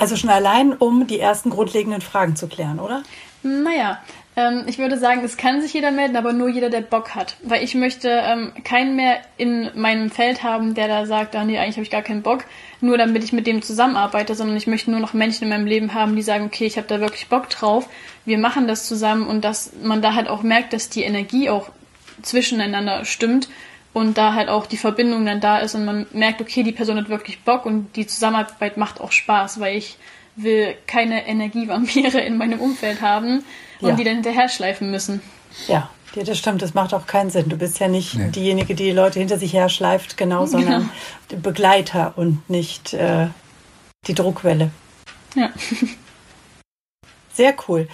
also 0.00 0.16
schon 0.16 0.30
allein, 0.30 0.72
um 0.72 1.06
die 1.06 1.20
ersten 1.20 1.50
grundlegenden 1.50 2.00
Fragen 2.00 2.34
zu 2.34 2.48
klären, 2.48 2.80
oder? 2.80 3.02
Naja, 3.42 4.00
ähm, 4.34 4.64
ich 4.66 4.78
würde 4.78 4.96
sagen, 4.96 5.22
es 5.24 5.36
kann 5.36 5.60
sich 5.60 5.74
jeder 5.74 5.90
melden, 5.90 6.16
aber 6.16 6.32
nur 6.32 6.48
jeder, 6.48 6.70
der 6.70 6.80
Bock 6.80 7.14
hat. 7.14 7.36
Weil 7.42 7.62
ich 7.62 7.74
möchte 7.74 8.08
ähm, 8.08 8.52
keinen 8.64 8.96
mehr 8.96 9.18
in 9.36 9.70
meinem 9.74 10.10
Feld 10.10 10.42
haben, 10.42 10.74
der 10.74 10.88
da 10.88 11.04
sagt, 11.04 11.36
ah 11.36 11.44
nee, 11.44 11.58
eigentlich 11.58 11.76
habe 11.76 11.84
ich 11.84 11.90
gar 11.90 12.02
keinen 12.02 12.22
Bock, 12.22 12.44
nur 12.80 12.96
damit 12.96 13.24
ich 13.24 13.32
mit 13.32 13.46
dem 13.46 13.60
zusammenarbeite, 13.60 14.34
sondern 14.34 14.56
ich 14.56 14.66
möchte 14.66 14.90
nur 14.90 15.00
noch 15.00 15.12
Menschen 15.12 15.44
in 15.44 15.50
meinem 15.50 15.66
Leben 15.66 15.92
haben, 15.92 16.16
die 16.16 16.22
sagen, 16.22 16.46
okay, 16.46 16.64
ich 16.64 16.78
habe 16.78 16.86
da 16.86 17.00
wirklich 17.00 17.28
Bock 17.28 17.50
drauf, 17.50 17.86
wir 18.24 18.38
machen 18.38 18.66
das 18.66 18.86
zusammen 18.86 19.26
und 19.26 19.44
dass 19.44 19.72
man 19.82 20.00
da 20.00 20.14
halt 20.14 20.28
auch 20.28 20.42
merkt, 20.42 20.72
dass 20.72 20.88
die 20.88 21.02
Energie 21.02 21.50
auch 21.50 21.68
zwischeneinander 22.22 23.04
stimmt 23.04 23.48
und 23.92 24.16
da 24.18 24.34
halt 24.34 24.48
auch 24.48 24.66
die 24.66 24.76
Verbindung 24.76 25.26
dann 25.26 25.40
da 25.40 25.58
ist 25.58 25.74
und 25.74 25.84
man 25.84 26.06
merkt, 26.12 26.40
okay, 26.40 26.62
die 26.62 26.72
Person 26.72 26.96
hat 26.96 27.08
wirklich 27.08 27.40
Bock 27.42 27.66
und 27.66 27.96
die 27.96 28.06
Zusammenarbeit 28.06 28.76
macht 28.76 29.00
auch 29.00 29.12
Spaß, 29.12 29.60
weil 29.60 29.76
ich 29.76 29.96
will 30.36 30.74
keine 30.86 31.26
Energievampire 31.26 32.20
in 32.20 32.36
meinem 32.36 32.60
Umfeld 32.60 33.00
haben 33.00 33.44
und 33.80 33.88
ja. 33.90 33.96
die 33.96 34.04
dann 34.04 34.14
hinterher 34.14 34.48
schleifen 34.48 34.90
müssen. 34.90 35.20
Ja, 35.66 35.90
ja, 36.14 36.24
das 36.24 36.38
stimmt, 36.38 36.62
das 36.62 36.74
macht 36.74 36.92
auch 36.92 37.06
keinen 37.06 37.30
Sinn. 37.30 37.48
Du 37.48 37.56
bist 37.56 37.78
ja 37.78 37.88
nicht 37.88 38.14
nee. 38.14 38.30
diejenige, 38.30 38.74
die 38.74 38.84
die 38.84 38.90
Leute 38.90 39.18
hinter 39.18 39.38
sich 39.38 39.52
her 39.52 39.68
schleift, 39.68 40.16
genau, 40.16 40.46
sondern 40.46 40.90
genau. 41.28 41.42
Begleiter 41.42 42.14
und 42.16 42.48
nicht 42.48 42.94
äh, 42.94 43.28
die 44.06 44.14
Druckwelle. 44.14 44.70
Ja. 45.34 45.50
Sehr 47.32 47.54
cool. 47.68 47.88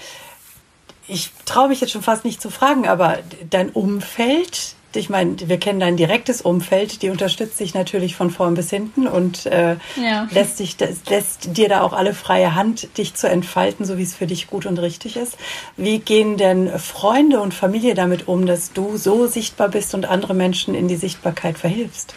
Ich 1.09 1.31
traue 1.45 1.69
mich 1.69 1.81
jetzt 1.81 1.93
schon 1.93 2.03
fast 2.03 2.25
nicht 2.25 2.41
zu 2.41 2.51
fragen, 2.51 2.89
aber 2.89 3.19
dein 3.49 3.71
Umfeld, 3.71 4.75
ich 4.97 5.11
meine, 5.11 5.37
wir 5.49 5.59
kennen 5.59 5.81
dein 5.81 5.97
direktes 5.97 6.43
Umfeld, 6.43 7.03
die 7.03 7.11
unterstützt 7.11 7.61
dich 7.61 7.75
natürlich 7.75 8.17
von 8.17 8.31
vorn 8.31 8.55
bis 8.55 8.71
hinten 8.71 9.07
und 9.07 9.47
äh, 9.47 9.77
ja. 9.97 10.29
lässt, 10.31 10.59
dich, 10.59 10.77
lässt 11.09 11.57
dir 11.57 11.69
da 11.69 11.83
auch 11.83 11.93
alle 11.93 12.15
freie 12.15 12.55
Hand, 12.55 12.99
dich 12.99 13.15
zu 13.15 13.29
entfalten, 13.29 13.85
so 13.85 13.99
wie 13.99 14.03
es 14.03 14.15
für 14.15 14.27
dich 14.27 14.47
gut 14.49 14.67
und 14.67 14.79
richtig 14.79 15.17
ist. 15.17 15.37
Wie 15.77 15.99
gehen 15.99 16.37
denn 16.37 16.79
Freunde 16.79 17.41
und 17.41 17.55
Familie 17.55 17.95
damit 17.95 18.29
um, 18.29 18.47
dass 18.47 18.73
du 18.73 18.97
so 18.97 19.27
sichtbar 19.27 19.69
bist 19.69 19.95
und 19.95 20.07
andere 20.07 20.35
Menschen 20.35 20.75
in 20.75 20.89
die 20.89 20.97
Sichtbarkeit 20.97 21.59
verhilfst? 21.59 22.15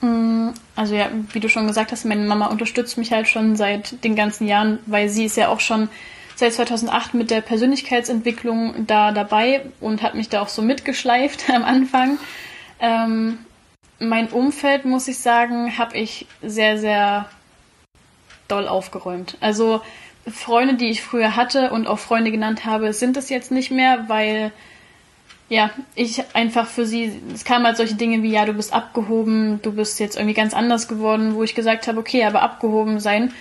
Mm, 0.00 0.50
also 0.74 0.94
ja, 0.94 1.10
wie 1.32 1.40
du 1.40 1.48
schon 1.48 1.66
gesagt 1.66 1.92
hast, 1.92 2.04
meine 2.04 2.26
Mama 2.26 2.46
unterstützt 2.46 2.98
mich 2.98 3.12
halt 3.12 3.28
schon 3.28 3.56
seit 3.56 4.02
den 4.04 4.16
ganzen 4.16 4.46
Jahren, 4.46 4.78
weil 4.86 5.08
sie 5.08 5.24
ist 5.24 5.36
ja 5.36 5.48
auch 5.48 5.60
schon 5.60 5.88
seit 6.42 6.54
2008 6.54 7.14
mit 7.14 7.30
der 7.30 7.40
Persönlichkeitsentwicklung 7.40 8.86
da 8.88 9.12
dabei 9.12 9.66
und 9.80 10.02
hat 10.02 10.16
mich 10.16 10.28
da 10.28 10.42
auch 10.42 10.48
so 10.48 10.60
mitgeschleift 10.60 11.48
am 11.54 11.64
Anfang. 11.64 12.18
Ähm, 12.80 13.38
mein 14.00 14.28
Umfeld, 14.28 14.84
muss 14.84 15.06
ich 15.06 15.18
sagen, 15.18 15.78
habe 15.78 15.96
ich 15.96 16.26
sehr, 16.42 16.78
sehr 16.78 17.28
doll 18.48 18.66
aufgeräumt. 18.66 19.36
Also 19.40 19.82
Freunde, 20.28 20.74
die 20.74 20.90
ich 20.90 21.02
früher 21.02 21.36
hatte 21.36 21.70
und 21.70 21.86
auch 21.86 22.00
Freunde 22.00 22.32
genannt 22.32 22.64
habe, 22.64 22.92
sind 22.92 23.16
es 23.16 23.28
jetzt 23.28 23.52
nicht 23.52 23.70
mehr, 23.70 24.08
weil 24.08 24.50
ja, 25.48 25.70
ich 25.94 26.24
einfach 26.34 26.66
für 26.66 26.86
sie, 26.86 27.12
es 27.32 27.44
kamen 27.44 27.66
halt 27.66 27.76
solche 27.76 27.94
Dinge 27.94 28.22
wie, 28.24 28.32
ja, 28.32 28.46
du 28.46 28.54
bist 28.54 28.72
abgehoben, 28.72 29.60
du 29.62 29.72
bist 29.72 30.00
jetzt 30.00 30.16
irgendwie 30.16 30.34
ganz 30.34 30.54
anders 30.54 30.88
geworden, 30.88 31.34
wo 31.34 31.44
ich 31.44 31.54
gesagt 31.54 31.86
habe, 31.86 32.00
okay, 32.00 32.24
aber 32.24 32.42
abgehoben 32.42 32.98
sein 32.98 33.32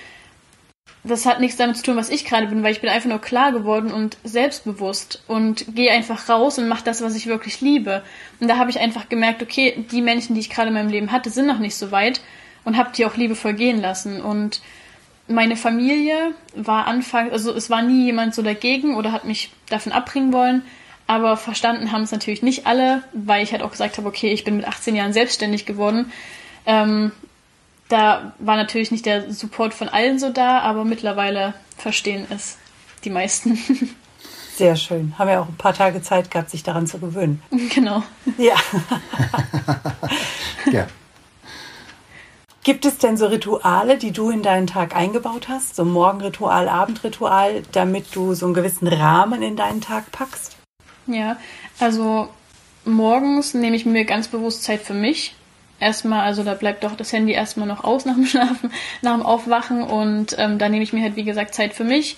das 1.03 1.25
hat 1.25 1.39
nichts 1.39 1.57
damit 1.57 1.77
zu 1.77 1.83
tun, 1.83 1.95
was 1.95 2.09
ich 2.09 2.25
gerade 2.25 2.47
bin, 2.47 2.63
weil 2.63 2.73
ich 2.73 2.81
bin 2.81 2.89
einfach 2.89 3.09
nur 3.09 3.19
klar 3.19 3.51
geworden 3.51 3.91
und 3.91 4.17
selbstbewusst 4.23 5.23
und 5.27 5.75
gehe 5.75 5.91
einfach 5.91 6.29
raus 6.29 6.59
und 6.59 6.67
mache 6.67 6.83
das, 6.83 7.01
was 7.01 7.15
ich 7.15 7.25
wirklich 7.25 7.59
liebe. 7.59 8.03
Und 8.39 8.47
da 8.47 8.57
habe 8.57 8.69
ich 8.69 8.79
einfach 8.79 9.09
gemerkt, 9.09 9.41
okay, 9.41 9.83
die 9.91 10.01
Menschen, 10.01 10.35
die 10.35 10.41
ich 10.41 10.51
gerade 10.51 10.67
in 10.67 10.75
meinem 10.75 10.89
Leben 10.89 11.11
hatte, 11.11 11.31
sind 11.31 11.47
noch 11.47 11.57
nicht 11.57 11.75
so 11.75 11.91
weit 11.91 12.21
und 12.65 12.77
habe 12.77 12.91
die 12.95 13.05
auch 13.05 13.17
liebevoll 13.17 13.53
gehen 13.53 13.81
lassen. 13.81 14.21
Und 14.21 14.61
meine 15.27 15.55
Familie 15.55 16.35
war 16.55 16.85
anfangs, 16.85 17.31
also 17.31 17.51
es 17.51 17.71
war 17.71 17.81
nie 17.81 18.05
jemand 18.05 18.35
so 18.35 18.43
dagegen 18.43 18.95
oder 18.95 19.11
hat 19.11 19.25
mich 19.25 19.51
davon 19.69 19.93
abbringen 19.93 20.33
wollen, 20.33 20.61
aber 21.07 21.35
verstanden 21.35 21.91
haben 21.91 22.03
es 22.03 22.11
natürlich 22.11 22.43
nicht 22.43 22.67
alle, 22.67 23.03
weil 23.11 23.43
ich 23.43 23.53
halt 23.53 23.63
auch 23.63 23.71
gesagt 23.71 23.97
habe, 23.97 24.07
okay, 24.07 24.31
ich 24.31 24.43
bin 24.43 24.57
mit 24.57 24.67
18 24.67 24.95
Jahren 24.95 25.13
selbstständig 25.13 25.65
geworden. 25.65 26.11
Ähm, 26.67 27.11
da 27.91 28.33
war 28.39 28.55
natürlich 28.55 28.91
nicht 28.91 29.05
der 29.05 29.31
Support 29.33 29.73
von 29.73 29.89
allen 29.89 30.17
so 30.17 30.31
da, 30.31 30.59
aber 30.59 30.85
mittlerweile 30.85 31.53
verstehen 31.77 32.25
es 32.29 32.57
die 33.03 33.09
meisten. 33.09 33.57
Sehr 34.55 34.75
schön. 34.75 35.17
Haben 35.17 35.29
ja 35.29 35.41
auch 35.41 35.47
ein 35.47 35.57
paar 35.57 35.73
Tage 35.73 36.01
Zeit 36.01 36.29
gehabt, 36.29 36.49
sich 36.49 36.63
daran 36.63 36.87
zu 36.87 36.99
gewöhnen. 36.99 37.41
Genau. 37.73 38.03
Ja. 38.37 38.55
ja. 40.71 40.87
Gibt 42.63 42.85
es 42.85 42.99
denn 42.99 43.17
so 43.17 43.25
Rituale, 43.25 43.97
die 43.97 44.11
du 44.11 44.29
in 44.29 44.43
deinen 44.43 44.67
Tag 44.67 44.95
eingebaut 44.95 45.49
hast? 45.49 45.75
So 45.75 45.83
Morgenritual, 45.83 46.69
Abendritual, 46.69 47.63
damit 47.71 48.15
du 48.15 48.35
so 48.35 48.45
einen 48.45 48.53
gewissen 48.53 48.87
Rahmen 48.87 49.41
in 49.41 49.55
deinen 49.55 49.81
Tag 49.81 50.11
packst? 50.11 50.57
Ja, 51.07 51.37
also 51.79 52.29
morgens 52.85 53.55
nehme 53.55 53.75
ich 53.75 53.85
mir 53.85 54.05
ganz 54.05 54.27
bewusst 54.27 54.63
Zeit 54.63 54.81
für 54.81 54.93
mich 54.93 55.35
erstmal, 55.81 56.21
also 56.21 56.43
da 56.43 56.53
bleibt 56.53 56.83
doch 56.83 56.95
das 56.95 57.11
Handy 57.11 57.33
erstmal 57.33 57.67
noch 57.67 57.83
aus 57.83 58.05
nach 58.05 58.15
dem 58.15 58.25
Schlafen, 58.27 58.71
nach 59.01 59.15
dem 59.15 59.25
Aufwachen 59.25 59.83
und 59.83 60.35
ähm, 60.37 60.57
da 60.57 60.69
nehme 60.69 60.83
ich 60.83 60.93
mir 60.93 61.01
halt, 61.01 61.15
wie 61.15 61.23
gesagt, 61.23 61.53
Zeit 61.53 61.73
für 61.73 61.83
mich 61.83 62.17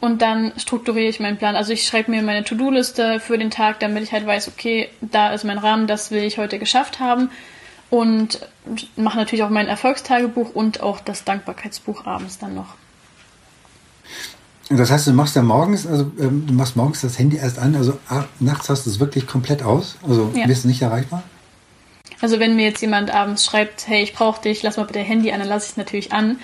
und 0.00 0.20
dann 0.20 0.52
strukturiere 0.56 1.08
ich 1.08 1.20
meinen 1.20 1.36
Plan. 1.36 1.54
Also 1.54 1.72
ich 1.72 1.86
schreibe 1.86 2.10
mir 2.10 2.22
meine 2.22 2.42
To-Do-Liste 2.42 3.20
für 3.20 3.38
den 3.38 3.50
Tag, 3.50 3.78
damit 3.78 4.02
ich 4.02 4.12
halt 4.12 4.26
weiß, 4.26 4.48
okay, 4.48 4.88
da 5.00 5.32
ist 5.32 5.44
mein 5.44 5.58
Rahmen, 5.58 5.86
das 5.86 6.10
will 6.10 6.24
ich 6.24 6.38
heute 6.38 6.58
geschafft 6.58 6.98
haben 6.98 7.30
und 7.88 8.40
mache 8.96 9.18
natürlich 9.18 9.44
auch 9.44 9.50
mein 9.50 9.68
Erfolgstagebuch 9.68 10.54
und 10.54 10.82
auch 10.82 11.00
das 11.00 11.24
Dankbarkeitsbuch 11.24 12.06
abends 12.06 12.38
dann 12.38 12.54
noch. 12.54 12.74
Das 14.70 14.90
heißt, 14.90 15.06
du 15.06 15.12
machst 15.12 15.36
ja 15.36 15.42
morgens, 15.42 15.86
also 15.86 16.10
ähm, 16.18 16.46
du 16.46 16.54
machst 16.54 16.76
morgens 16.76 17.02
das 17.02 17.18
Handy 17.18 17.36
erst 17.36 17.58
an, 17.58 17.76
also 17.76 17.98
ab, 18.08 18.28
nachts 18.40 18.70
hast 18.70 18.86
du 18.86 18.90
es 18.90 18.98
wirklich 18.98 19.26
komplett 19.26 19.62
aus, 19.62 19.96
also 20.08 20.32
ja. 20.34 20.46
bist 20.46 20.64
du 20.64 20.68
nicht 20.68 20.80
erreichbar? 20.80 21.22
Also 22.22 22.38
wenn 22.38 22.54
mir 22.54 22.64
jetzt 22.64 22.80
jemand 22.80 23.12
abends 23.12 23.44
schreibt, 23.44 23.88
hey, 23.88 24.02
ich 24.02 24.14
brauche 24.14 24.40
dich, 24.40 24.62
lass 24.62 24.76
mal 24.76 24.86
bitte 24.86 25.00
Handy 25.00 25.32
an, 25.32 25.40
dann 25.40 25.48
lasse 25.48 25.66
ich 25.66 25.72
es 25.72 25.76
natürlich 25.76 26.12
an. 26.12 26.38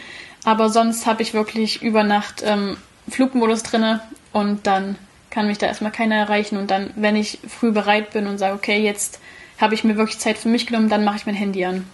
Aber 0.45 0.71
sonst 0.71 1.07
habe 1.07 1.23
ich 1.23 1.35
wirklich 1.35 1.83
über 1.83 2.03
Nacht 2.03 2.43
ähm, 2.45 2.77
Flugmodus 3.09 3.63
drinne 3.63 4.01
und 4.33 4.67
dann 4.67 4.97
kann 5.31 5.47
mich 5.47 5.59
da 5.59 5.67
erstmal 5.67 5.93
keiner 5.93 6.17
erreichen. 6.17 6.57
Und 6.57 6.73
dann, 6.73 6.91
wenn 6.97 7.15
ich 7.15 7.39
früh 7.47 7.71
bereit 7.71 8.13
bin 8.13 8.27
und 8.27 8.39
sage, 8.39 8.55
okay, 8.55 8.83
jetzt 8.83 9.21
habe 9.59 9.75
ich 9.75 9.85
mir 9.85 9.97
wirklich 9.97 10.19
Zeit 10.19 10.37
für 10.37 10.49
mich 10.49 10.67
genommen, 10.67 10.89
dann 10.89 11.05
mache 11.05 11.19
ich 11.19 11.27
mein 11.27 11.37
Handy 11.37 11.65
an. 11.65 11.85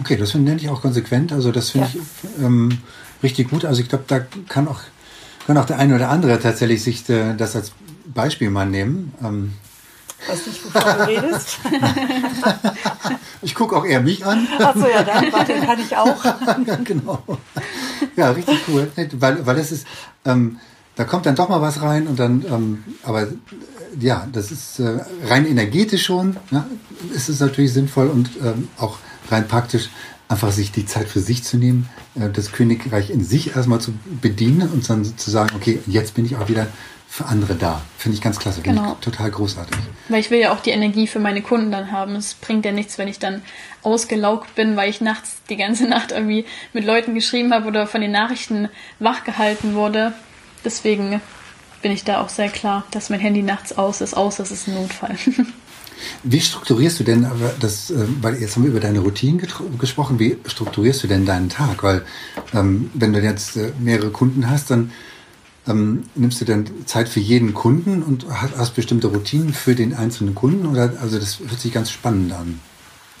Okay, 0.00 0.16
das 0.16 0.34
nenne 0.34 0.56
ich 0.56 0.68
auch 0.68 0.82
konsequent. 0.82 1.32
Also 1.32 1.52
das 1.52 1.70
finde 1.70 1.88
ja. 1.94 2.00
ich 2.00 2.44
ähm, 2.44 2.78
richtig 3.22 3.50
gut. 3.50 3.64
Also 3.64 3.80
ich 3.80 3.88
glaube, 3.88 4.04
da 4.08 4.26
kann 4.48 4.66
auch, 4.66 4.80
kann 5.46 5.56
auch 5.56 5.66
der 5.66 5.78
eine 5.78 5.94
oder 5.94 6.08
andere 6.08 6.40
tatsächlich 6.40 6.82
sich 6.82 7.08
äh, 7.10 7.34
das 7.36 7.54
als 7.54 7.70
Beispiel 8.06 8.50
mal 8.50 8.66
nehmen. 8.66 9.14
Ähm, 9.22 9.52
weiß 10.28 10.46
nicht, 10.46 10.64
wovon 10.64 10.82
du 10.82 11.06
redest. 11.06 11.58
ich 13.42 13.54
gucke 13.54 13.76
auch 13.76 13.84
eher 13.84 14.00
mich 14.00 14.24
an. 14.24 14.46
Achso, 14.58 14.86
ja, 14.86 15.02
dann 15.02 15.32
warte, 15.32 15.54
kann 15.60 15.80
ich 15.80 15.96
auch. 15.96 16.22
genau. 16.84 17.22
Ja, 18.16 18.30
richtig 18.30 18.60
cool. 18.68 18.90
Weil, 19.18 19.46
weil 19.46 19.58
es 19.58 19.72
ist, 19.72 19.86
ähm, 20.24 20.58
da 20.96 21.04
kommt 21.04 21.26
dann 21.26 21.34
doch 21.34 21.48
mal 21.48 21.62
was 21.62 21.80
rein 21.82 22.06
und 22.06 22.18
dann, 22.18 22.44
ähm, 22.48 22.84
aber 23.02 23.22
äh, 23.22 23.26
ja, 23.98 24.26
das 24.32 24.52
ist 24.52 24.80
äh, 24.80 24.98
rein 25.26 25.46
energetisch 25.46 26.04
schon, 26.04 26.36
ja, 26.50 26.66
ist 27.14 27.28
es 27.28 27.40
natürlich 27.40 27.72
sinnvoll 27.72 28.08
und 28.08 28.30
ähm, 28.42 28.68
auch 28.76 28.98
rein 29.30 29.48
praktisch 29.48 29.88
einfach 30.28 30.52
sich 30.52 30.70
die 30.70 30.86
Zeit 30.86 31.08
für 31.08 31.20
sich 31.20 31.42
zu 31.42 31.56
nehmen, 31.56 31.88
äh, 32.14 32.28
das 32.28 32.52
Königreich 32.52 33.10
in 33.10 33.24
sich 33.24 33.56
erstmal 33.56 33.80
zu 33.80 33.92
bedienen 34.20 34.68
und 34.68 34.88
dann 34.88 35.04
zu 35.04 35.30
sagen, 35.30 35.56
okay, 35.56 35.80
jetzt 35.86 36.14
bin 36.14 36.24
ich 36.24 36.36
auch 36.36 36.48
wieder 36.48 36.66
für 37.12 37.26
andere 37.26 37.56
da. 37.56 37.82
Finde 37.98 38.14
ich 38.14 38.22
ganz 38.22 38.38
klasse, 38.38 38.62
finde 38.62 38.80
genau. 38.80 38.92
ich 38.92 39.04
total 39.04 39.32
großartig. 39.32 39.76
Weil 40.08 40.20
ich 40.20 40.30
will 40.30 40.38
ja 40.38 40.52
auch 40.52 40.60
die 40.60 40.70
Energie 40.70 41.08
für 41.08 41.18
meine 41.18 41.42
Kunden 41.42 41.72
dann 41.72 41.90
haben. 41.90 42.14
Es 42.14 42.34
bringt 42.34 42.64
ja 42.64 42.70
nichts, 42.70 42.98
wenn 42.98 43.08
ich 43.08 43.18
dann 43.18 43.42
ausgelaugt 43.82 44.54
bin, 44.54 44.76
weil 44.76 44.88
ich 44.88 45.00
nachts 45.00 45.38
die 45.50 45.56
ganze 45.56 45.84
Nacht 45.88 46.12
irgendwie 46.12 46.44
mit 46.72 46.84
Leuten 46.84 47.16
geschrieben 47.16 47.52
habe 47.52 47.66
oder 47.66 47.88
von 47.88 48.00
den 48.00 48.12
Nachrichten 48.12 48.68
wachgehalten 49.00 49.74
wurde. 49.74 50.12
Deswegen 50.64 51.20
bin 51.82 51.90
ich 51.90 52.04
da 52.04 52.20
auch 52.20 52.28
sehr 52.28 52.48
klar, 52.48 52.84
dass 52.92 53.10
mein 53.10 53.18
Handy 53.18 53.42
nachts 53.42 53.76
aus 53.76 54.00
ist, 54.00 54.16
außer 54.16 54.44
es 54.44 54.52
ist 54.52 54.68
ein 54.68 54.74
Notfall. 54.74 55.16
Wie 56.22 56.40
strukturierst 56.40 57.00
du 57.00 57.04
denn 57.04 57.28
das, 57.58 57.90
äh, 57.90 58.06
weil 58.22 58.40
jetzt 58.40 58.54
haben 58.54 58.62
wir 58.62 58.70
über 58.70 58.80
deine 58.80 59.00
Routinen 59.00 59.42
gesprochen, 59.78 60.18
wie 60.18 60.38
strukturierst 60.46 61.02
du 61.02 61.08
denn 61.08 61.26
deinen 61.26 61.50
Tag? 61.50 61.82
Weil 61.82 62.06
ähm, 62.54 62.90
wenn 62.94 63.12
du 63.12 63.20
jetzt 63.20 63.56
äh, 63.56 63.72
mehrere 63.78 64.10
Kunden 64.10 64.48
hast, 64.48 64.70
dann 64.70 64.92
ähm, 65.66 66.04
nimmst 66.14 66.40
du 66.40 66.44
denn 66.44 66.86
Zeit 66.86 67.08
für 67.08 67.20
jeden 67.20 67.54
Kunden 67.54 68.02
und 68.02 68.26
hast, 68.28 68.56
hast 68.56 68.74
bestimmte 68.74 69.08
Routinen 69.08 69.52
für 69.52 69.74
den 69.74 69.94
einzelnen 69.94 70.34
Kunden? 70.34 70.66
Oder 70.66 70.92
also 71.00 71.18
das 71.18 71.40
hört 71.40 71.60
sich 71.60 71.72
ganz 71.72 71.90
spannend 71.90 72.32
an. 72.32 72.60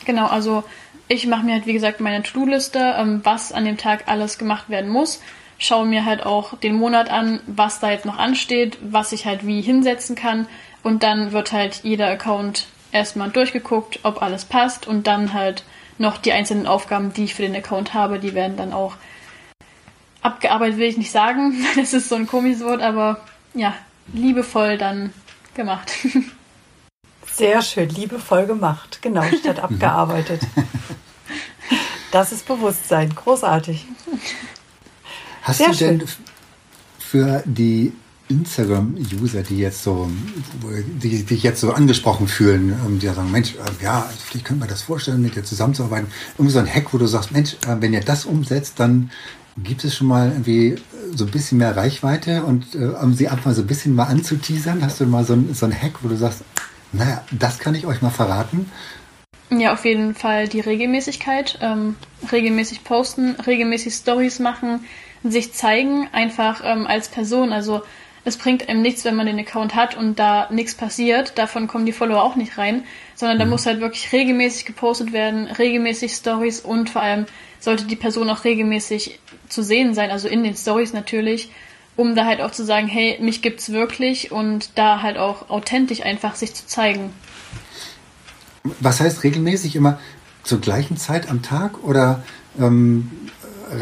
Genau, 0.04 0.26
also 0.26 0.64
ich 1.08 1.26
mache 1.26 1.44
mir 1.44 1.54
halt 1.54 1.66
wie 1.66 1.72
gesagt 1.72 2.00
meine 2.00 2.22
To-Do-Liste, 2.22 2.94
ähm, 2.96 3.20
was 3.24 3.52
an 3.52 3.64
dem 3.64 3.76
Tag 3.76 4.04
alles 4.06 4.38
gemacht 4.38 4.70
werden 4.70 4.90
muss. 4.90 5.20
Schaue 5.58 5.86
mir 5.86 6.06
halt 6.06 6.24
auch 6.24 6.56
den 6.56 6.76
Monat 6.76 7.10
an, 7.10 7.40
was 7.46 7.80
da 7.80 7.90
jetzt 7.90 8.06
noch 8.06 8.16
ansteht, 8.16 8.78
was 8.80 9.12
ich 9.12 9.26
halt 9.26 9.46
wie 9.46 9.60
hinsetzen 9.60 10.16
kann. 10.16 10.46
Und 10.82 11.02
dann 11.02 11.32
wird 11.32 11.52
halt 11.52 11.80
jeder 11.82 12.08
Account 12.08 12.68
erstmal 12.92 13.30
durchgeguckt, 13.30 14.00
ob 14.02 14.22
alles 14.22 14.46
passt 14.46 14.86
und 14.86 15.06
dann 15.06 15.34
halt 15.34 15.64
noch 15.98 16.16
die 16.16 16.32
einzelnen 16.32 16.66
Aufgaben, 16.66 17.12
die 17.12 17.24
ich 17.24 17.34
für 17.34 17.42
den 17.42 17.54
Account 17.54 17.92
habe, 17.92 18.18
die 18.18 18.34
werden 18.34 18.56
dann 18.56 18.72
auch 18.72 18.94
abgearbeitet, 20.22 20.78
will 20.78 20.88
ich 20.88 20.98
nicht 20.98 21.12
sagen. 21.12 21.54
Das 21.76 21.92
ist 21.92 22.08
so 22.08 22.16
ein 22.16 22.26
komisches 22.26 22.62
Wort, 22.62 22.82
aber 22.82 23.20
ja, 23.54 23.74
liebevoll 24.12 24.78
dann 24.78 25.12
gemacht. 25.54 25.92
Sehr 27.32 27.62
schön, 27.62 27.88
liebevoll 27.88 28.46
gemacht, 28.46 28.98
genau, 29.00 29.22
statt 29.38 29.60
abgearbeitet. 29.60 30.42
Das 32.10 32.32
ist 32.32 32.46
Bewusstsein, 32.46 33.14
großartig. 33.14 33.86
Hast 35.42 35.58
Sehr 35.58 35.68
du 35.68 35.74
schön. 35.74 35.98
denn 36.00 36.08
für 36.98 37.42
die 37.46 37.92
Instagram-User, 38.30 39.42
die 39.42 39.58
jetzt 39.58 39.82
so, 39.82 40.08
die, 41.02 41.24
die 41.24 41.34
jetzt 41.36 41.60
so 41.60 41.72
angesprochen 41.72 42.28
fühlen, 42.28 42.70
ähm, 42.86 42.98
die 43.00 43.08
sagen, 43.08 43.30
Mensch, 43.32 43.54
äh, 43.54 43.84
ja, 43.84 44.08
vielleicht 44.24 44.46
könnte 44.46 44.60
man 44.60 44.68
das 44.68 44.82
vorstellen, 44.82 45.20
mit 45.20 45.34
dir 45.34 45.42
zusammenzuarbeiten. 45.42 46.08
Irgendwie 46.34 46.52
so 46.52 46.60
ein 46.60 46.72
Hack, 46.72 46.92
wo 46.94 46.98
du 46.98 47.06
sagst, 47.06 47.32
Mensch, 47.32 47.54
äh, 47.66 47.76
wenn 47.80 47.92
ihr 47.92 48.00
das 48.00 48.26
umsetzt, 48.26 48.74
dann 48.78 49.10
gibt 49.62 49.84
es 49.84 49.96
schon 49.96 50.06
mal 50.06 50.30
irgendwie 50.30 50.76
so 51.14 51.24
ein 51.24 51.30
bisschen 51.30 51.58
mehr 51.58 51.76
Reichweite 51.76 52.44
und 52.44 52.74
äh, 52.74 52.86
um 53.02 53.14
sie 53.14 53.28
einfach 53.28 53.52
so 53.52 53.62
ein 53.62 53.66
bisschen 53.66 53.94
mal 53.94 54.04
anzuteasern, 54.04 54.82
hast 54.82 55.00
du 55.00 55.06
mal 55.06 55.24
so 55.24 55.34
ein, 55.34 55.54
so 55.54 55.66
ein 55.66 55.72
Hack, 55.72 56.02
wo 56.02 56.08
du 56.08 56.16
sagst, 56.16 56.44
naja, 56.92 57.24
das 57.30 57.58
kann 57.58 57.74
ich 57.74 57.86
euch 57.86 58.02
mal 58.02 58.10
verraten. 58.10 58.70
Ja, 59.50 59.72
auf 59.72 59.84
jeden 59.84 60.14
Fall 60.14 60.48
die 60.48 60.60
Regelmäßigkeit. 60.60 61.58
Ähm, 61.60 61.96
regelmäßig 62.30 62.84
posten, 62.84 63.34
regelmäßig 63.46 63.94
Stories 63.94 64.38
machen, 64.38 64.84
sich 65.24 65.52
zeigen, 65.52 66.08
einfach 66.12 66.62
ähm, 66.64 66.86
als 66.86 67.08
Person. 67.08 67.52
Also 67.52 67.82
es 68.24 68.36
bringt 68.36 68.68
einem 68.68 68.82
nichts, 68.82 69.04
wenn 69.04 69.16
man 69.16 69.26
den 69.26 69.38
Account 69.38 69.74
hat 69.74 69.96
und 69.96 70.18
da 70.18 70.48
nichts 70.50 70.74
passiert. 70.74 71.36
Davon 71.36 71.66
kommen 71.66 71.86
die 71.86 71.92
Follower 71.92 72.22
auch 72.22 72.36
nicht 72.36 72.58
rein, 72.58 72.84
sondern 73.14 73.38
mhm. 73.38 73.40
da 73.40 73.46
muss 73.46 73.66
halt 73.66 73.80
wirklich 73.80 74.12
regelmäßig 74.12 74.66
gepostet 74.66 75.12
werden, 75.12 75.46
regelmäßig 75.46 76.12
Stories 76.12 76.60
und 76.60 76.90
vor 76.90 77.02
allem 77.02 77.26
sollte 77.58 77.84
die 77.84 77.96
Person 77.96 78.30
auch 78.30 78.44
regelmäßig 78.44 79.18
zu 79.50 79.62
sehen 79.62 79.94
sein, 79.94 80.10
also 80.10 80.28
in 80.28 80.42
den 80.42 80.56
Stories 80.56 80.92
natürlich, 80.92 81.50
um 81.96 82.14
da 82.14 82.24
halt 82.24 82.40
auch 82.40 82.52
zu 82.52 82.64
sagen, 82.64 82.86
hey, 82.86 83.18
mich 83.20 83.42
gibt's 83.42 83.72
wirklich 83.72 84.32
und 84.32 84.70
da 84.76 85.02
halt 85.02 85.18
auch 85.18 85.50
authentisch 85.50 86.02
einfach 86.02 86.34
sich 86.34 86.54
zu 86.54 86.66
zeigen. 86.66 87.12
Was 88.80 89.00
heißt 89.00 89.24
regelmäßig 89.24 89.76
immer 89.76 89.98
zur 90.42 90.60
gleichen 90.60 90.96
Zeit 90.96 91.28
am 91.28 91.42
Tag 91.42 91.82
oder 91.82 92.22
ähm, 92.58 93.10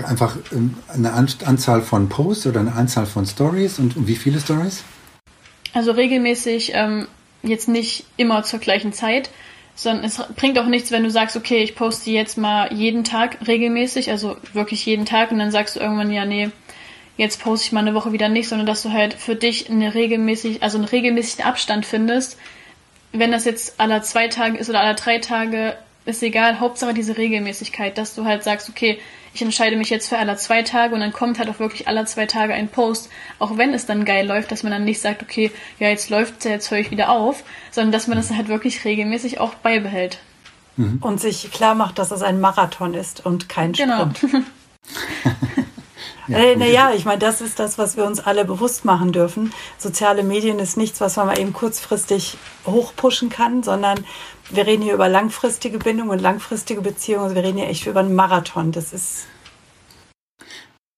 einfach 0.07 0.37
ähm, 0.53 0.75
eine 0.89 1.13
Anzahl 1.13 1.83
von 1.83 2.09
Posts 2.09 2.49
oder 2.49 2.61
eine 2.61 2.73
Anzahl 2.73 3.07
von 3.07 3.27
Stories 3.27 3.79
und 3.79 4.07
wie 4.07 4.17
viele 4.17 4.41
Stories? 4.41 4.83
Also 5.73 5.93
regelmäßig 5.93 6.73
ähm, 6.75 7.07
jetzt 7.43 7.69
nicht 7.69 8.05
immer 8.17 8.43
zur 8.43 8.59
gleichen 8.59 8.93
Zeit, 8.93 9.31
sondern 9.79 10.05
es 10.05 10.21
bringt 10.35 10.59
auch 10.59 10.67
nichts, 10.67 10.91
wenn 10.91 11.05
du 11.05 11.11
sagst, 11.11 11.37
okay, 11.37 11.63
ich 11.63 11.77
poste 11.77 12.11
jetzt 12.11 12.37
mal 12.37 12.73
jeden 12.73 13.05
Tag 13.05 13.47
regelmäßig, 13.47 14.11
also 14.11 14.37
wirklich 14.53 14.85
jeden 14.85 15.07
Tag 15.07 15.31
und 15.31 15.39
dann 15.39 15.53
sagst 15.53 15.77
du 15.77 15.81
irgendwann, 15.81 16.11
ja, 16.11 16.25
nee, 16.25 16.51
jetzt 17.17 17.41
poste 17.41 17.67
ich 17.67 17.73
mal 17.73 17.81
eine 17.81 17.95
Woche 17.95 18.11
wieder 18.11 18.29
nicht, 18.29 18.49
sondern 18.49 18.67
dass 18.67 18.83
du 18.83 18.91
halt 18.91 19.15
für 19.15 19.37
dich 19.37 19.71
eine 19.71 19.95
regelmäßig, 19.95 20.65
also 20.65 20.79
einen 20.79 20.89
regelmäßigen 20.89 21.45
Abstand 21.45 21.87
findest. 21.87 22.39
Wenn 23.13 23.31
das 23.31 23.45
jetzt 23.45 23.79
aller 23.79 24.03
zwei 24.03 24.27
Tage 24.27 24.59
ist 24.59 24.69
oder 24.69 24.81
aller 24.81 24.95
drei 24.95 25.19
Tage, 25.19 25.77
ist 26.07 26.25
egal, 26.25 26.59
Hauptsache 26.59 26.93
diese 26.93 27.17
Regelmäßigkeit, 27.17 27.97
dass 27.99 28.17
du 28.17 28.25
halt 28.25 28.43
sagst, 28.43 28.69
okay, 28.69 28.99
ich 29.39 29.43
entscheide 29.43 29.77
mich 29.77 29.89
jetzt 29.89 30.09
für 30.09 30.19
aller 30.19 30.37
zwei 30.37 30.63
Tage 30.63 30.95
und 30.95 31.01
dann 31.01 31.13
kommt 31.13 31.39
halt 31.39 31.49
auch 31.49 31.61
wirklich 31.61 31.87
aller 31.87 32.07
zwei 32.07 32.27
Tage 32.27 32.55
ein 32.55 32.67
Post, 32.67 33.09
auch 33.39 33.57
wenn 33.57 33.73
es 33.73 33.87
dann 33.87 34.05
geil 34.05 34.27
läuft, 34.27 34.51
dass 34.51 34.65
man 34.65 34.73
dann 34.73 34.85
nicht 34.85 35.01
sagt, 35.01 35.23
okay, 35.23 35.53
ja, 35.79 35.89
jetzt 35.89 36.11
läuft 36.11 36.39
es 36.39 36.45
ja, 36.45 36.51
jetzt 36.51 36.73
höre 36.73 36.79
ich 36.79 36.91
wieder 36.91 37.09
auf, 37.11 37.45
sondern 37.71 37.93
dass 37.93 38.09
man 38.09 38.19
das 38.19 38.33
halt 38.33 38.49
wirklich 38.49 38.85
regelmäßig 38.85 39.39
auch 39.39 39.55
beibehält. 39.55 40.19
Mhm. 40.77 40.99
Und 41.01 41.21
sich 41.21 41.53
klar 41.53 41.77
macht, 41.77 42.01
dass 42.01 42.11
es 42.11 42.23
ein 42.23 42.41
Marathon 42.41 42.95
ist 42.95 43.25
und 43.25 43.49
kein 43.49 43.75
genau. 43.75 44.11
Sprint. 44.11 44.21
Genau. 44.21 44.45
Ja, 46.29 46.39
äh, 46.41 46.57
naja, 46.57 46.93
ich 46.95 47.07
meine, 47.07 47.19
das 47.19 47.41
ist 47.41 47.59
das, 47.59 47.79
was 47.79 47.97
wir 47.97 48.05
uns 48.05 48.21
alle 48.21 48.45
bewusst 48.45 48.85
machen 48.85 49.13
dürfen. 49.13 49.51
Soziale 49.79 50.23
Medien 50.23 50.59
ist 50.59 50.77
nichts, 50.77 51.01
was 51.01 51.17
man 51.17 51.27
mal 51.27 51.39
eben 51.39 51.55
kurzfristig 51.55 52.37
hochpushen 52.67 53.31
kann, 53.31 53.63
sondern 53.63 54.05
wir 54.51 54.67
reden 54.67 54.83
hier 54.83 54.95
über 54.95 55.09
langfristige 55.09 55.79
Bindungen 55.79 56.11
und 56.11 56.21
langfristige 56.21 56.81
Beziehungen. 56.81 57.25
Also 57.25 57.37
wir 57.37 57.43
reden 57.43 57.59
hier 57.59 57.69
echt 57.69 57.87
über 57.87 58.01
einen 58.01 58.15
Marathon. 58.15 58.73
Das 58.73 58.93
ist. 58.93 59.27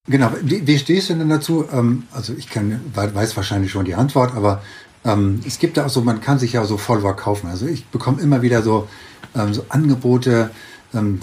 Genau, 0.07 0.33
wie, 0.43 0.67
wie 0.67 0.79
stehst 0.79 1.11
du 1.11 1.15
denn 1.15 1.29
dazu? 1.29 1.67
Ähm, 1.73 2.05
also 2.13 2.33
ich 2.35 2.49
kann, 2.49 2.81
weiß 2.95 3.37
wahrscheinlich 3.37 3.71
schon 3.71 3.85
die 3.85 3.95
Antwort, 3.95 4.35
aber 4.35 4.63
ähm, 5.05 5.41
es 5.47 5.59
gibt 5.59 5.77
da 5.77 5.87
auch 5.87 5.91
so, 5.91 6.01
man 6.01 6.21
kann 6.21 6.39
sich 6.39 6.55
ja 6.55 6.65
so 6.65 6.79
Follower 6.79 7.15
kaufen. 7.15 7.49
Also 7.49 7.67
ich 7.67 7.87
bekomme 7.87 8.21
immer 8.21 8.43
wieder 8.43 8.63
so, 8.63 8.89
ähm, 9.35 9.55
so 9.55 9.65
Angebote, 9.69 10.51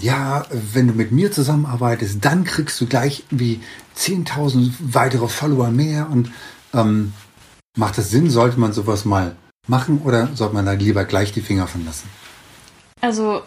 ja, 0.00 0.46
wenn 0.50 0.86
du 0.88 0.94
mit 0.94 1.12
mir 1.12 1.30
zusammenarbeitest, 1.30 2.24
dann 2.24 2.44
kriegst 2.44 2.80
du 2.80 2.86
gleich 2.86 3.24
wie 3.28 3.60
10.000 3.98 4.72
weitere 4.80 5.28
Follower 5.28 5.70
mehr 5.70 6.08
und 6.10 6.32
ähm, 6.72 7.12
macht 7.76 7.98
das 7.98 8.10
Sinn? 8.10 8.30
Sollte 8.30 8.58
man 8.58 8.72
sowas 8.72 9.04
mal 9.04 9.36
machen 9.68 10.02
oder 10.04 10.28
sollte 10.34 10.54
man 10.54 10.66
da 10.66 10.72
lieber 10.72 11.04
gleich 11.04 11.32
die 11.32 11.40
Finger 11.40 11.66
von 11.66 11.84
lassen? 11.84 12.08
Also 13.00 13.42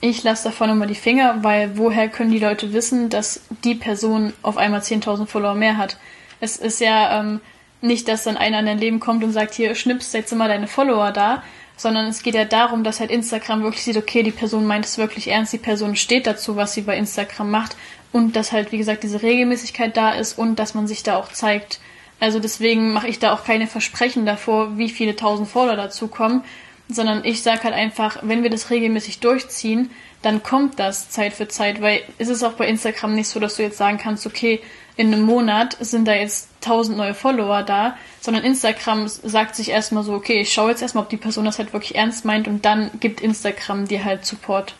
ich 0.00 0.22
lasse 0.22 0.44
davon 0.44 0.70
immer 0.70 0.86
die 0.86 0.94
Finger, 0.94 1.38
weil 1.42 1.76
woher 1.76 2.08
können 2.08 2.30
die 2.30 2.38
Leute 2.38 2.72
wissen, 2.72 3.08
dass 3.08 3.40
die 3.64 3.74
Person 3.74 4.32
auf 4.42 4.56
einmal 4.56 4.80
10.000 4.80 5.26
Follower 5.26 5.54
mehr 5.54 5.76
hat? 5.76 5.96
Es 6.40 6.56
ist 6.56 6.80
ja 6.80 7.20
ähm, 7.20 7.40
nicht, 7.80 8.08
dass 8.08 8.24
dann 8.24 8.36
einer 8.36 8.60
in 8.60 8.66
dein 8.66 8.78
Leben 8.78 9.00
kommt 9.00 9.22
und 9.24 9.32
sagt, 9.32 9.54
hier 9.54 9.74
schnippst 9.74 10.14
jetzt 10.14 10.32
immer 10.32 10.48
deine 10.48 10.66
Follower 10.66 11.10
da, 11.12 11.42
sondern 11.76 12.06
es 12.06 12.22
geht 12.22 12.34
ja 12.34 12.44
darum, 12.44 12.84
dass 12.84 13.00
halt 13.00 13.10
Instagram 13.10 13.62
wirklich 13.62 13.84
sieht, 13.84 13.96
okay, 13.96 14.22
die 14.22 14.30
Person 14.30 14.66
meint 14.66 14.84
es 14.84 14.98
wirklich 14.98 15.28
ernst, 15.28 15.52
die 15.52 15.58
Person 15.58 15.96
steht 15.96 16.26
dazu, 16.26 16.56
was 16.56 16.74
sie 16.74 16.82
bei 16.82 16.96
Instagram 16.96 17.50
macht 17.50 17.76
und 18.12 18.36
dass 18.36 18.52
halt, 18.52 18.72
wie 18.72 18.78
gesagt, 18.78 19.02
diese 19.02 19.22
Regelmäßigkeit 19.22 19.96
da 19.96 20.10
ist 20.10 20.38
und 20.38 20.58
dass 20.58 20.74
man 20.74 20.86
sich 20.86 21.02
da 21.02 21.16
auch 21.16 21.32
zeigt. 21.32 21.80
Also 22.22 22.38
deswegen 22.38 22.92
mache 22.92 23.08
ich 23.08 23.18
da 23.18 23.34
auch 23.34 23.42
keine 23.42 23.66
Versprechen 23.66 24.24
davor, 24.24 24.78
wie 24.78 24.90
viele 24.90 25.16
tausend 25.16 25.48
Follower 25.48 25.74
dazukommen, 25.74 26.44
sondern 26.88 27.24
ich 27.24 27.42
sage 27.42 27.64
halt 27.64 27.74
einfach, 27.74 28.18
wenn 28.22 28.44
wir 28.44 28.50
das 28.50 28.70
regelmäßig 28.70 29.18
durchziehen, 29.18 29.90
dann 30.22 30.44
kommt 30.44 30.78
das 30.78 31.10
Zeit 31.10 31.32
für 31.32 31.48
Zeit, 31.48 31.82
weil 31.82 32.00
es 32.18 32.28
ist 32.28 32.44
auch 32.44 32.52
bei 32.52 32.68
Instagram 32.68 33.16
nicht 33.16 33.26
so, 33.26 33.40
dass 33.40 33.56
du 33.56 33.64
jetzt 33.64 33.76
sagen 33.76 33.98
kannst, 33.98 34.24
okay, 34.24 34.60
in 34.94 35.12
einem 35.12 35.22
Monat 35.22 35.76
sind 35.80 36.06
da 36.06 36.14
jetzt 36.14 36.48
tausend 36.60 36.96
neue 36.96 37.14
Follower 37.14 37.64
da, 37.64 37.96
sondern 38.20 38.44
Instagram 38.44 39.08
sagt 39.08 39.56
sich 39.56 39.70
erstmal 39.70 40.04
so, 40.04 40.12
okay, 40.12 40.42
ich 40.42 40.52
schaue 40.52 40.70
jetzt 40.70 40.82
erstmal, 40.82 41.02
ob 41.02 41.10
die 41.10 41.16
Person 41.16 41.44
das 41.44 41.58
halt 41.58 41.72
wirklich 41.72 41.96
ernst 41.96 42.24
meint 42.24 42.46
und 42.46 42.64
dann 42.64 42.92
gibt 43.00 43.20
Instagram 43.20 43.88
dir 43.88 44.04
halt 44.04 44.24
Support. 44.24 44.76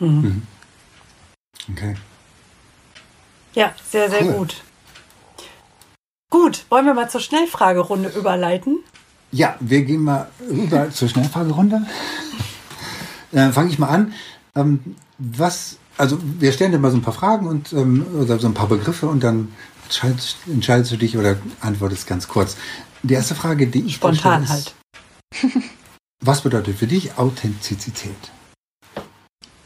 Mhm. 0.00 0.08
mhm. 0.08 0.42
Okay. 1.70 1.96
Ja, 3.52 3.74
sehr, 3.90 4.08
sehr 4.08 4.24
cool. 4.24 4.32
gut. 4.32 4.62
Gut, 6.30 6.66
wollen 6.68 6.86
wir 6.86 6.94
mal 6.94 7.08
zur 7.08 7.20
Schnellfragerunde 7.20 8.10
überleiten? 8.10 8.80
Ja, 9.32 9.56
wir 9.60 9.82
gehen 9.82 10.04
mal 10.04 10.28
rüber 10.48 10.90
zur 10.90 11.08
Schnellfragerunde. 11.08 11.86
Dann 13.32 13.52
fange 13.52 13.70
ich 13.70 13.78
mal 13.78 13.88
an. 13.88 14.12
Ähm, 14.54 14.96
was, 15.18 15.78
also 15.96 16.18
wir 16.22 16.52
stellen 16.52 16.72
dir 16.72 16.78
mal 16.78 16.90
so 16.90 16.96
ein 16.96 17.02
paar 17.02 17.14
Fragen 17.14 17.46
und 17.46 17.72
ähm, 17.72 18.06
oder 18.14 18.38
so 18.38 18.46
ein 18.46 18.54
paar 18.54 18.68
Begriffe 18.68 19.08
und 19.08 19.22
dann 19.22 19.52
entscheidest, 19.84 20.36
entscheidest 20.46 20.92
du 20.92 20.96
dich 20.96 21.18
oder 21.18 21.36
antwortest 21.60 22.06
ganz 22.06 22.28
kurz. 22.28 22.56
Die 23.02 23.14
erste 23.14 23.34
Frage, 23.34 23.66
die 23.66 23.82
ich 23.82 23.96
spontan 23.96 24.46
stelle, 24.46 24.48
halt. 24.48 24.74
was 26.24 26.42
bedeutet 26.42 26.78
für 26.78 26.86
dich 26.86 27.18
Authentizität? 27.18 28.16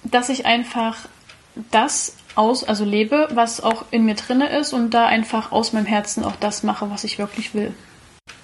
Dass 0.04 0.28
ich 0.28 0.46
einfach 0.46 0.96
das 1.70 2.14
aus, 2.34 2.64
also 2.64 2.84
lebe, 2.84 3.28
was 3.32 3.60
auch 3.60 3.84
in 3.90 4.04
mir 4.04 4.14
drinne 4.14 4.48
ist 4.48 4.72
und 4.72 4.90
da 4.90 5.06
einfach 5.06 5.52
aus 5.52 5.72
meinem 5.72 5.86
Herzen 5.86 6.24
auch 6.24 6.36
das 6.36 6.62
mache, 6.62 6.90
was 6.90 7.04
ich 7.04 7.18
wirklich 7.18 7.54
will. 7.54 7.74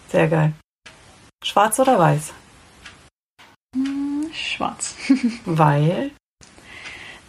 Sehr 0.09 0.29
geil. 0.29 0.53
Schwarz 1.44 1.79
oder 1.79 1.98
weiß? 1.98 2.33
Hm, 3.74 4.31
schwarz. 4.33 4.96
weil? 5.44 6.11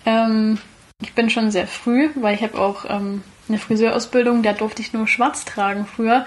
Ähm, 0.05 0.57
ich 1.01 1.13
bin 1.13 1.29
schon 1.29 1.51
sehr 1.51 1.67
früh, 1.67 2.09
weil 2.15 2.35
ich 2.35 2.43
habe 2.43 2.59
auch 2.59 2.85
ähm, 2.87 3.23
eine 3.47 3.59
Friseurausbildung, 3.59 4.43
da 4.43 4.53
durfte 4.53 4.81
ich 4.81 4.93
nur 4.93 5.07
schwarz 5.07 5.45
tragen 5.45 5.85
früher. 5.85 6.25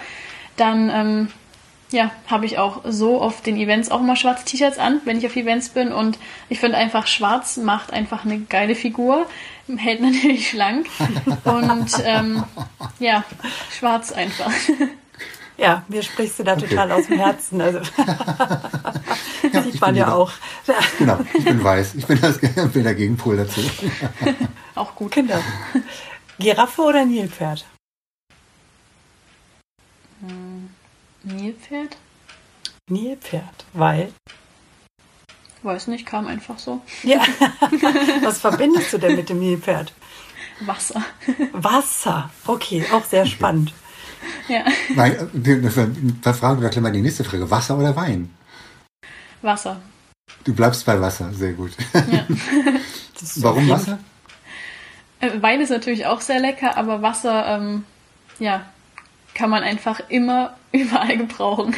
Dann 0.57 0.90
ähm, 0.90 1.29
ja, 1.92 2.11
habe 2.26 2.46
ich 2.46 2.59
auch 2.59 2.81
so 2.85 3.20
auf 3.20 3.42
den 3.42 3.57
Events 3.57 3.90
auch 3.90 4.00
immer 4.00 4.16
schwarze 4.16 4.44
T-Shirts 4.44 4.78
an, 4.78 5.00
wenn 5.05 5.18
ich 5.18 5.26
auf 5.26 5.37
Events 5.37 5.68
bin. 5.68 5.92
Und 5.92 6.18
ich 6.48 6.59
finde 6.59 6.78
einfach, 6.78 7.07
schwarz 7.07 7.57
macht 7.57 7.92
einfach 7.92 8.24
eine 8.24 8.40
geile 8.40 8.74
Figur, 8.74 9.26
hält 9.76 10.00
natürlich 10.02 10.48
schlank. 10.48 10.87
Und 11.44 12.02
ähm, 12.05 12.44
ja, 12.98 13.24
schwarz 13.70 14.12
einfach. 14.12 14.52
Ja, 15.59 15.85
mir 15.88 16.02
sprichst 16.02 16.38
du 16.38 16.44
da 16.44 16.55
okay. 16.55 16.66
total 16.66 16.92
aus 16.92 17.07
dem 17.07 17.18
Herzen. 17.18 17.61
Also 17.61 17.78
ja, 19.52 19.62
sieht 19.62 19.81
man 19.81 19.94
ja 19.94 20.12
auch. 20.12 20.33
Genau, 20.98 21.20
ich 21.35 21.44
bin 21.44 21.62
weiß. 21.62 21.94
Ich 21.94 22.07
bin, 22.07 22.20
das, 22.20 22.38
bin 22.38 22.83
der 22.83 22.94
Gegenpol 22.94 23.37
dazu. 23.37 23.61
auch 24.74 24.94
gut. 24.94 25.12
Genau. 25.12 25.38
Giraffe 26.38 26.83
oder 26.83 27.05
Nilpferd? 27.05 27.64
Hm. 30.26 30.70
Nilpferd? 31.25 31.97
Nilpferd, 32.89 33.65
weil? 33.73 34.13
Weiß 35.63 35.87
nicht, 35.87 36.07
kam 36.07 36.27
einfach 36.27 36.59
so. 36.59 36.83
Ja. 37.05 37.21
Was 38.23 38.41
verbindest 38.41 38.93
du 38.93 38.99
denn 38.99 39.15
mit 39.15 39.29
dem 39.29 39.39
Nilpferd? 39.39 39.93
Wasser. 40.61 41.05
Wasser. 41.53 42.31
Okay, 42.47 42.85
auch 42.93 43.05
sehr 43.05 43.27
spannend. 43.27 43.73
Ja. 44.49 44.65
Nein, 44.95 45.31
wir, 45.33 45.63
wir 45.63 45.71
fragen 46.35 46.61
wir 46.61 46.69
gleich 46.69 46.83
mal 46.83 46.93
die 46.93 47.03
nächste 47.03 47.25
Frage. 47.25 47.51
Wasser 47.51 47.79
oder 47.79 47.95
Wein? 47.95 48.35
Wasser. 49.41 49.81
Du 50.45 50.55
bleibst 50.55 50.85
bei 50.85 51.01
Wasser, 51.01 51.33
sehr 51.33 51.53
gut. 51.53 51.73
Ja. 51.95 52.27
Warum 53.37 53.69
Wasser? 53.69 53.99
Äh, 55.21 55.41
Wein 55.41 55.61
ist 55.61 55.71
natürlich 55.71 56.07
auch 56.07 56.21
sehr 56.21 56.41
lecker, 56.41 56.77
aber 56.77 57.03
Wasser, 57.03 57.47
ähm, 57.47 57.85
ja, 58.39 58.67
kann 59.35 59.51
man 59.51 59.62
einfach 59.62 60.01
immer 60.09 60.57
überall 60.73 61.16
gebrauchen. 61.16 61.75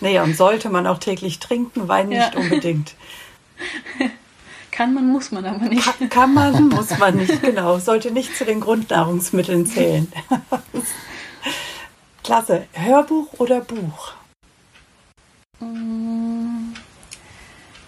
Naja, 0.00 0.22
und 0.22 0.36
sollte 0.36 0.70
man 0.70 0.86
auch 0.86 0.98
täglich 0.98 1.38
trinken, 1.40 1.88
Wein 1.88 2.08
nicht 2.10 2.34
Ja. 2.34 2.40
unbedingt. 2.40 2.94
Kann 4.70 4.94
man, 4.94 5.08
muss 5.10 5.32
man 5.32 5.44
aber 5.44 5.64
nicht. 5.64 5.84
Ka- 5.84 6.06
Kann 6.08 6.34
man, 6.34 6.68
muss 6.68 6.96
man 6.98 7.16
nicht, 7.16 7.42
genau. 7.42 7.78
Sollte 7.80 8.12
nicht 8.12 8.36
zu 8.36 8.44
den 8.44 8.60
Grundnahrungsmitteln 8.60 9.66
zählen. 9.66 10.12
Klasse. 12.22 12.66
Hörbuch 12.74 13.26
oder 13.38 13.60
Buch? 13.60 14.12
Mm, 15.58 16.74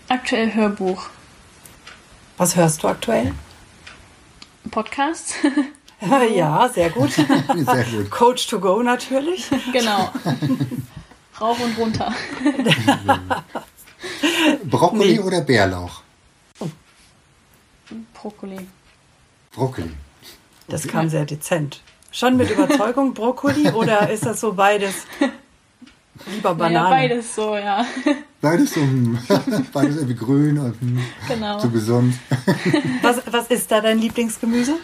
Aktuell 0.09 0.53
Hörbuch. 0.53 1.05
Was 2.37 2.57
hörst 2.57 2.83
du 2.83 2.88
aktuell? 2.88 3.33
Podcasts? 4.72 5.35
Ja, 6.34 6.68
sehr 6.68 6.90
gut. 6.90 7.12
Sehr 7.12 7.84
gut. 7.84 8.10
Coach 8.10 8.46
to 8.46 8.58
go 8.58 8.82
natürlich. 8.82 9.48
genau. 9.72 10.10
Rauf 11.40 11.58
und 11.62 11.76
runter. 11.78 12.12
Brokkoli 14.64 15.12
Nee. 15.12 15.18
oder 15.20 15.40
Bärlauch? 15.42 16.02
Brokkoli. 18.14 18.66
Brokkoli. 19.52 19.90
Das 20.68 20.86
kam 20.86 21.08
sehr 21.08 21.24
dezent. 21.24 21.80
Schon 22.12 22.36
mit 22.36 22.50
Überzeugung 22.50 23.14
Brokkoli 23.14 23.70
oder 23.70 24.08
ist 24.10 24.24
das 24.26 24.40
so 24.40 24.52
beides? 24.52 24.94
Lieber 26.26 26.54
Banane. 26.54 26.74
Naja, 26.84 26.90
beides 26.90 27.34
so, 27.34 27.56
ja. 27.56 27.84
Beides, 28.40 28.74
so, 28.74 28.80
hm, 28.80 29.18
beides 29.72 29.96
irgendwie 29.96 30.14
grün 30.16 30.58
und 30.58 30.80
hm, 30.80 31.00
Genau. 31.28 31.58
so 31.58 31.68
gesund. 31.70 32.14
Was, 33.02 33.22
was 33.30 33.46
ist 33.48 33.70
da 33.70 33.80
dein 33.80 33.98
Lieblingsgemüse? 33.98 34.74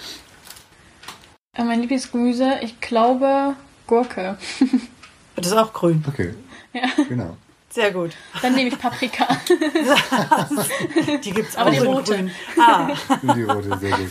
Äh, 1.56 1.64
Mein 1.64 1.80
Lieblingsgemüse, 1.80 2.58
ich 2.62 2.80
glaube, 2.80 3.54
Gurke. 3.86 4.36
Das 5.36 5.46
ist 5.46 5.52
auch 5.56 5.72
grün. 5.72 6.04
Okay, 6.06 6.34
Ja. 6.72 6.82
genau. 7.08 7.36
Sehr 7.70 7.90
gut. 7.92 8.12
Dann 8.40 8.54
nehme 8.54 8.68
ich 8.70 8.78
Paprika. 8.78 9.26
Die 11.24 11.30
gibt 11.30 11.50
es 11.50 11.56
auch 11.56 11.62
Aber 11.62 11.70
die 11.72 11.76
in 11.76 11.82
rote. 11.86 12.14
grün. 12.16 12.30
Ah, 12.58 12.88
die 13.34 13.42
rote, 13.42 13.78
sehr 13.78 13.90
gut. 13.98 14.10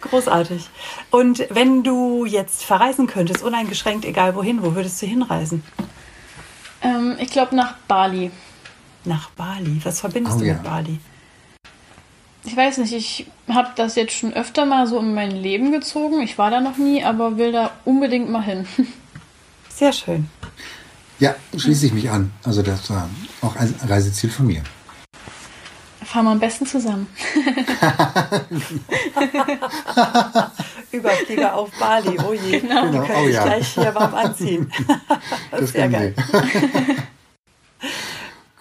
großartig. 0.00 0.68
Und 1.10 1.44
wenn 1.50 1.82
du 1.84 2.24
jetzt 2.24 2.64
verreisen 2.64 3.06
könntest, 3.06 3.42
uneingeschränkt, 3.42 4.04
egal 4.04 4.34
wohin, 4.34 4.62
wo 4.62 4.74
würdest 4.74 5.00
du 5.02 5.06
hinreisen? 5.06 5.62
ähm, 6.82 7.16
ich 7.20 7.30
glaube 7.30 7.54
nach 7.54 7.74
Bali. 7.86 8.30
Nach 9.04 9.30
Bali. 9.30 9.80
Was 9.84 10.00
verbindest 10.00 10.36
Oh 10.36 10.40
du 10.40 10.46
ja. 10.46 10.54
mit 10.54 10.62
Bali? 10.64 10.98
Ich 12.44 12.56
weiß 12.56 12.78
nicht, 12.78 12.92
ich 12.92 13.26
habe 13.48 13.70
das 13.76 13.94
jetzt 13.96 14.12
schon 14.14 14.32
öfter 14.32 14.64
mal 14.64 14.86
so 14.86 14.98
in 15.00 15.14
mein 15.14 15.30
Leben 15.30 15.72
gezogen. 15.72 16.22
Ich 16.22 16.38
war 16.38 16.50
da 16.50 16.60
noch 16.60 16.76
nie, 16.76 17.04
aber 17.04 17.36
will 17.36 17.52
da 17.52 17.72
unbedingt 17.84 18.30
mal 18.30 18.42
hin. 18.42 18.66
Sehr 19.68 19.92
schön. 19.92 20.28
Ja, 21.18 21.34
schließe 21.56 21.86
ich 21.86 21.92
mich 21.92 22.10
an. 22.10 22.32
Also 22.44 22.62
das 22.62 22.88
war 22.90 23.08
auch 23.42 23.56
ein 23.56 23.74
Reiseziel 23.86 24.30
von 24.30 24.46
mir. 24.46 24.62
Fahren 26.04 26.24
wir 26.24 26.30
am 26.30 26.40
besten 26.40 26.64
zusammen. 26.64 27.06
Überflieger 30.92 31.54
auf 31.54 31.70
Bali. 31.78 32.18
Oh 32.26 32.32
je. 32.32 32.60
Genau. 32.60 32.86
Genau. 32.86 33.04
können 33.04 33.18
Oh 33.22 33.26
dich 33.26 33.34
ja. 33.34 33.44
gleich 33.44 33.68
hier 33.68 33.94
warm 33.94 34.14
anziehen. 34.14 34.72
Das 35.50 35.72
Sehr 35.72 35.88
geil. 35.88 36.14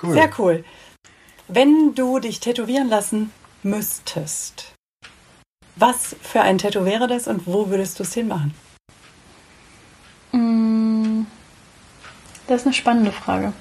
cool. 0.02 0.14
Sehr 0.14 0.30
cool. 0.38 0.66
Wenn 1.48 1.96
du 1.96 2.20
dich 2.20 2.40
tätowieren 2.40 2.90
lassen 2.90 3.32
müsstest, 3.64 4.74
was 5.76 6.16
für 6.22 6.42
ein 6.42 6.58
Tattoo 6.58 6.86
wäre 6.86 7.08
das 7.08 7.28
und 7.28 7.46
wo 7.48 7.70
würdest 7.70 8.00
du 8.00 8.04
es 8.04 8.14
hinmachen? 8.14 8.54
Mm, 10.32 11.24
Das 12.48 12.62
ist 12.62 12.68
eine 12.68 12.74
spannende 12.74 13.12
Frage. 13.12 13.54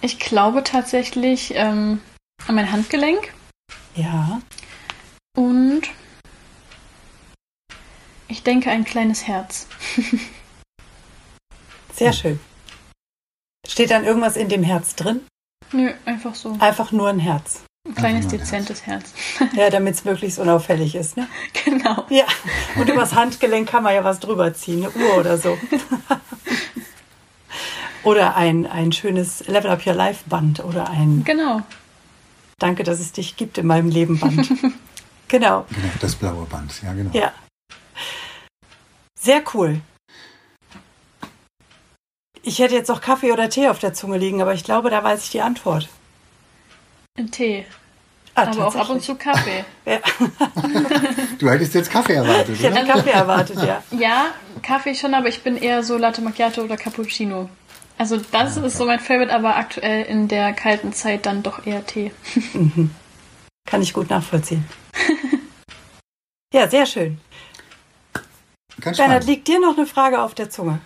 Ich 0.00 0.18
glaube 0.18 0.62
tatsächlich 0.62 1.52
ähm, 1.54 2.00
an 2.46 2.54
mein 2.54 2.70
Handgelenk 2.70 3.32
Ja. 3.94 4.40
und 5.36 5.82
ich 8.28 8.42
denke 8.42 8.70
ein 8.70 8.84
kleines 8.84 9.26
Herz. 9.26 9.66
Sehr 11.94 12.12
schön. 12.12 12.38
Steht 13.66 13.90
dann 13.90 14.04
irgendwas 14.04 14.36
in 14.36 14.48
dem 14.48 14.62
Herz 14.62 14.94
drin? 14.94 15.26
Nö, 15.72 15.90
einfach 16.04 16.34
so. 16.34 16.56
Einfach 16.60 16.92
nur 16.92 17.08
ein 17.08 17.18
Herz. 17.18 17.62
Ein 17.86 17.94
kleines, 17.94 18.28
dezentes 18.28 18.86
Herz. 18.86 19.12
Ja, 19.52 19.68
damit 19.68 19.94
es 19.94 20.04
möglichst 20.04 20.38
unauffällig 20.38 20.94
ist, 20.94 21.16
ne? 21.16 21.28
genau. 21.64 22.06
Ja. 22.08 22.24
Und 22.76 22.88
übers 22.88 23.14
Handgelenk 23.14 23.68
kann 23.68 23.82
man 23.82 23.94
ja 23.94 24.04
was 24.04 24.20
drüber 24.20 24.54
ziehen, 24.54 24.84
eine 24.86 24.90
Uhr 24.94 25.18
oder 25.18 25.36
so. 25.38 25.58
Oder 28.04 28.36
ein, 28.36 28.66
ein 28.66 28.92
schönes 28.92 29.46
Level 29.48 29.70
Up 29.70 29.86
Your 29.86 29.94
Life 29.94 30.24
Band 30.28 30.62
oder 30.62 30.90
ein 30.90 31.24
Genau. 31.24 31.62
Danke, 32.58 32.84
dass 32.84 33.00
es 33.00 33.12
dich 33.12 33.36
gibt 33.36 33.56
in 33.56 33.66
meinem 33.66 33.88
Leben 33.88 34.20
Band. 34.20 34.46
genau. 35.28 35.64
Genau, 35.70 35.92
das 36.00 36.14
blaue 36.14 36.44
Band. 36.44 36.82
Ja, 36.82 36.92
genau. 36.92 37.10
Ja. 37.14 37.32
Sehr 39.18 39.42
cool. 39.54 39.80
Ich 42.46 42.58
hätte 42.58 42.74
jetzt 42.74 42.88
noch 42.88 43.00
Kaffee 43.00 43.32
oder 43.32 43.48
Tee 43.48 43.68
auf 43.68 43.78
der 43.78 43.94
Zunge 43.94 44.18
liegen, 44.18 44.42
aber 44.42 44.52
ich 44.52 44.64
glaube, 44.64 44.90
da 44.90 45.02
weiß 45.02 45.24
ich 45.24 45.30
die 45.30 45.40
Antwort. 45.40 45.88
Ein 47.18 47.30
Tee. 47.30 47.64
Ah, 48.34 48.42
Aber 48.48 48.66
auch 48.66 48.74
ab 48.74 48.90
und 48.90 49.00
zu 49.02 49.14
Kaffee. 49.14 49.64
Ja, 49.86 49.98
Du 51.38 51.48
hättest 51.48 51.74
jetzt 51.74 51.90
Kaffee 51.90 52.14
erwartet, 52.14 52.56
ich 52.56 52.62
hätte 52.62 52.82
oder? 52.82 52.92
Kaffee 52.92 53.10
erwartet, 53.10 53.62
ja. 53.62 53.82
Ja, 53.98 54.26
Kaffee 54.62 54.94
schon, 54.94 55.14
aber 55.14 55.28
ich 55.28 55.42
bin 55.42 55.56
eher 55.56 55.82
so 55.82 55.96
Latte 55.96 56.20
Macchiato 56.20 56.62
oder 56.62 56.76
Cappuccino. 56.76 57.48
Also 57.96 58.16
das 58.32 58.56
ist 58.56 58.76
so 58.76 58.86
mein 58.86 58.98
Favorite, 58.98 59.32
aber 59.32 59.56
aktuell 59.56 60.04
in 60.06 60.26
der 60.28 60.52
kalten 60.52 60.92
Zeit 60.92 61.26
dann 61.26 61.42
doch 61.44 61.64
eher 61.64 61.86
Tee. 61.86 62.10
Kann 63.66 63.82
ich 63.82 63.94
gut 63.94 64.10
nachvollziehen. 64.10 64.64
Ja, 66.52 66.68
sehr 66.68 66.86
schön. 66.86 67.20
Ganz 68.80 68.96
Bernhard, 68.96 69.22
spannend. 69.22 69.26
liegt 69.26 69.48
dir 69.48 69.60
noch 69.60 69.76
eine 69.76 69.86
Frage 69.86 70.20
auf 70.20 70.34
der 70.34 70.50
Zunge? 70.50 70.80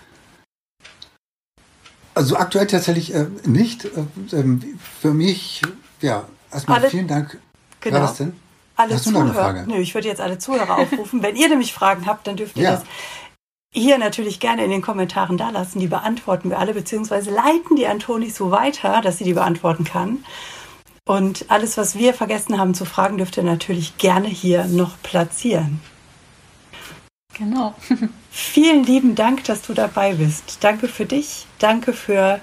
Also 2.19 2.37
aktuell 2.37 2.67
tatsächlich 2.67 3.15
äh, 3.15 3.27
nicht. 3.45 3.85
Äh, 3.85 3.91
ähm, 4.37 4.79
für 5.01 5.15
mich, 5.15 5.63
ja, 6.01 6.25
erstmal 6.53 6.81
Alle- 6.81 6.91
vielen 6.91 7.07
Dank. 7.09 7.39
Genau. 7.81 7.99
Ja, 7.99 8.03
was 8.05 8.17
denn? 8.17 8.35
Alle 8.77 8.95
Hast 8.95 9.07
du 9.07 9.11
noch 9.13 9.21
eine 9.21 9.31
Zuhörer. 9.31 9.45
Frage? 9.45 9.65
Nö, 9.69 9.77
ich 9.79 9.95
würde 9.95 10.09
jetzt 10.09 10.21
alle 10.21 10.39
Zuhörer 10.39 10.79
aufrufen. 10.79 11.23
Wenn 11.23 11.37
ihr 11.37 11.49
nämlich 11.49 11.73
Fragen 11.73 12.07
habt, 12.07 12.27
dann 12.27 12.37
dürft 12.37 12.57
ihr 12.57 12.65
Ja. 12.65 12.71
das 12.73 12.83
hier 13.73 13.99
natürlich 13.99 14.41
gerne 14.41 14.65
in 14.65 14.71
den 14.71 14.83
Kommentaren 14.83 15.37
da 15.39 15.51
lassen. 15.51 15.79
Die 15.79 15.87
beantworten 15.87 16.51
wir 16.51 16.59
alle, 16.59 16.75
beziehungsweise 16.75 17.31
leiten 17.31 17.77
die 17.77 17.87
an 17.87 17.99
Toni 18.01 18.31
so 18.31 18.51
weiter, 18.51 19.01
dass 19.01 19.19
sie 19.19 19.25
die 19.25 19.35
beantworten 19.35 19.85
kann. 19.85 20.25
Und 21.07 21.47
alles, 21.49 21.77
was 21.77 21.97
wir 21.97 22.15
vergessen 22.15 22.59
haben 22.59 22.75
zu 22.75 22.85
fragen, 22.85 23.17
dürft 23.19 23.37
ihr 23.37 23.43
natürlich 23.43 23.97
gerne 23.99 24.29
hier 24.29 24.65
noch 24.65 25.01
platzieren. 25.03 25.81
Genau. 27.39 27.75
Vielen 28.31 28.85
lieben 28.85 29.15
Dank, 29.15 29.45
dass 29.45 29.63
du 29.63 29.75
dabei 29.75 30.15
bist. 30.15 30.59
Danke 30.61 30.89
für 30.89 31.07
dich. 31.07 31.47
Danke 31.59 31.93
für 31.93 32.41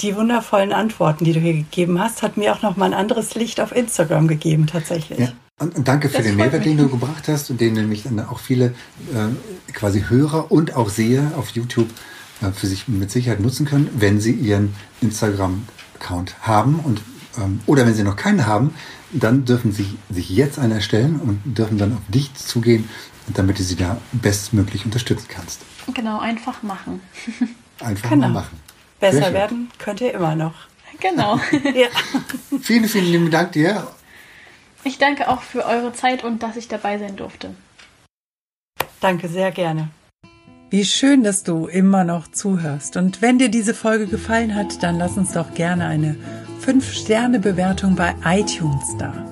die 0.00 0.16
wundervollen 0.16 0.72
Antworten, 0.72 1.24
die 1.24 1.32
du 1.32 1.40
hier 1.40 1.52
gegeben 1.52 2.00
hast. 2.00 2.22
Hat 2.22 2.36
mir 2.36 2.54
auch 2.54 2.62
noch 2.62 2.76
mal 2.76 2.86
ein 2.86 2.94
anderes 2.94 3.34
Licht 3.34 3.60
auf 3.60 3.74
Instagram 3.74 4.26
gegeben, 4.26 4.66
tatsächlich. 4.66 5.18
Ja. 5.18 5.32
Und, 5.58 5.86
danke 5.86 6.08
für 6.08 6.18
Das 6.18 6.26
den 6.26 6.36
Mehrwert, 6.36 6.64
den 6.64 6.76
du 6.76 6.88
gebracht 6.88 7.28
hast 7.28 7.50
und 7.50 7.60
den 7.60 7.74
nämlich 7.74 8.04
auch 8.28 8.40
viele 8.40 8.74
äh, 9.14 9.72
quasi 9.72 10.04
Hörer 10.08 10.50
und 10.50 10.74
auch 10.74 10.88
Seher 10.88 11.32
auf 11.36 11.50
YouTube 11.50 11.88
äh, 12.40 12.50
für 12.50 12.66
sich 12.66 12.88
mit 12.88 13.10
Sicherheit 13.10 13.38
nutzen 13.38 13.66
können, 13.66 13.88
wenn 13.94 14.20
sie 14.20 14.32
ihren 14.32 14.74
Instagram-Account 15.02 16.34
haben 16.40 16.80
und 16.80 17.02
ähm, 17.38 17.60
oder 17.66 17.86
wenn 17.86 17.94
sie 17.94 18.02
noch 18.02 18.16
keinen 18.16 18.46
haben, 18.46 18.74
dann 19.12 19.44
dürfen 19.44 19.72
sie 19.72 19.86
sich 20.10 20.30
jetzt 20.30 20.58
einen 20.58 20.72
erstellen 20.72 21.20
und 21.20 21.40
dürfen 21.44 21.78
dann 21.78 21.92
auf 21.92 22.02
dich 22.08 22.34
zugehen, 22.34 22.88
damit 23.28 23.58
du 23.58 23.62
sie 23.62 23.76
da 23.76 23.98
bestmöglich 24.12 24.84
unterstützen 24.84 25.26
kannst. 25.28 25.60
Genau, 25.94 26.18
einfach 26.20 26.62
machen. 26.62 27.00
Einfach 27.80 28.10
Genau. 28.10 28.28
mal 28.28 28.32
machen. 28.42 28.60
Besser 29.00 29.32
werden 29.32 29.68
könnt 29.78 30.00
ihr 30.00 30.14
immer 30.14 30.36
noch. 30.36 30.54
Genau. 31.00 31.40
Ja. 31.74 31.88
Vielen, 32.60 32.88
vielen 32.88 33.06
lieben 33.06 33.30
Dank 33.30 33.52
dir. 33.52 33.88
Ich 34.84 34.98
danke 34.98 35.28
auch 35.28 35.42
für 35.42 35.64
eure 35.64 35.92
Zeit 35.92 36.22
und 36.22 36.42
dass 36.42 36.56
ich 36.56 36.68
dabei 36.68 36.98
sein 36.98 37.16
durfte. 37.16 37.54
Danke 39.00 39.28
sehr 39.28 39.50
gerne. 39.50 39.88
Wie 40.70 40.84
schön, 40.84 41.24
dass 41.24 41.42
du 41.42 41.66
immer 41.66 42.04
noch 42.04 42.28
zuhörst. 42.28 42.96
Und 42.96 43.20
wenn 43.20 43.38
dir 43.38 43.48
diese 43.50 43.74
Folge 43.74 44.06
gefallen 44.06 44.54
hat, 44.54 44.82
dann 44.82 44.96
lass 44.98 45.16
uns 45.16 45.32
doch 45.32 45.54
gerne 45.54 45.86
eine 45.86 46.16
5-Sterne-Bewertung 46.64 47.96
bei 47.96 48.14
iTunes 48.24 48.96
da. 48.98 49.31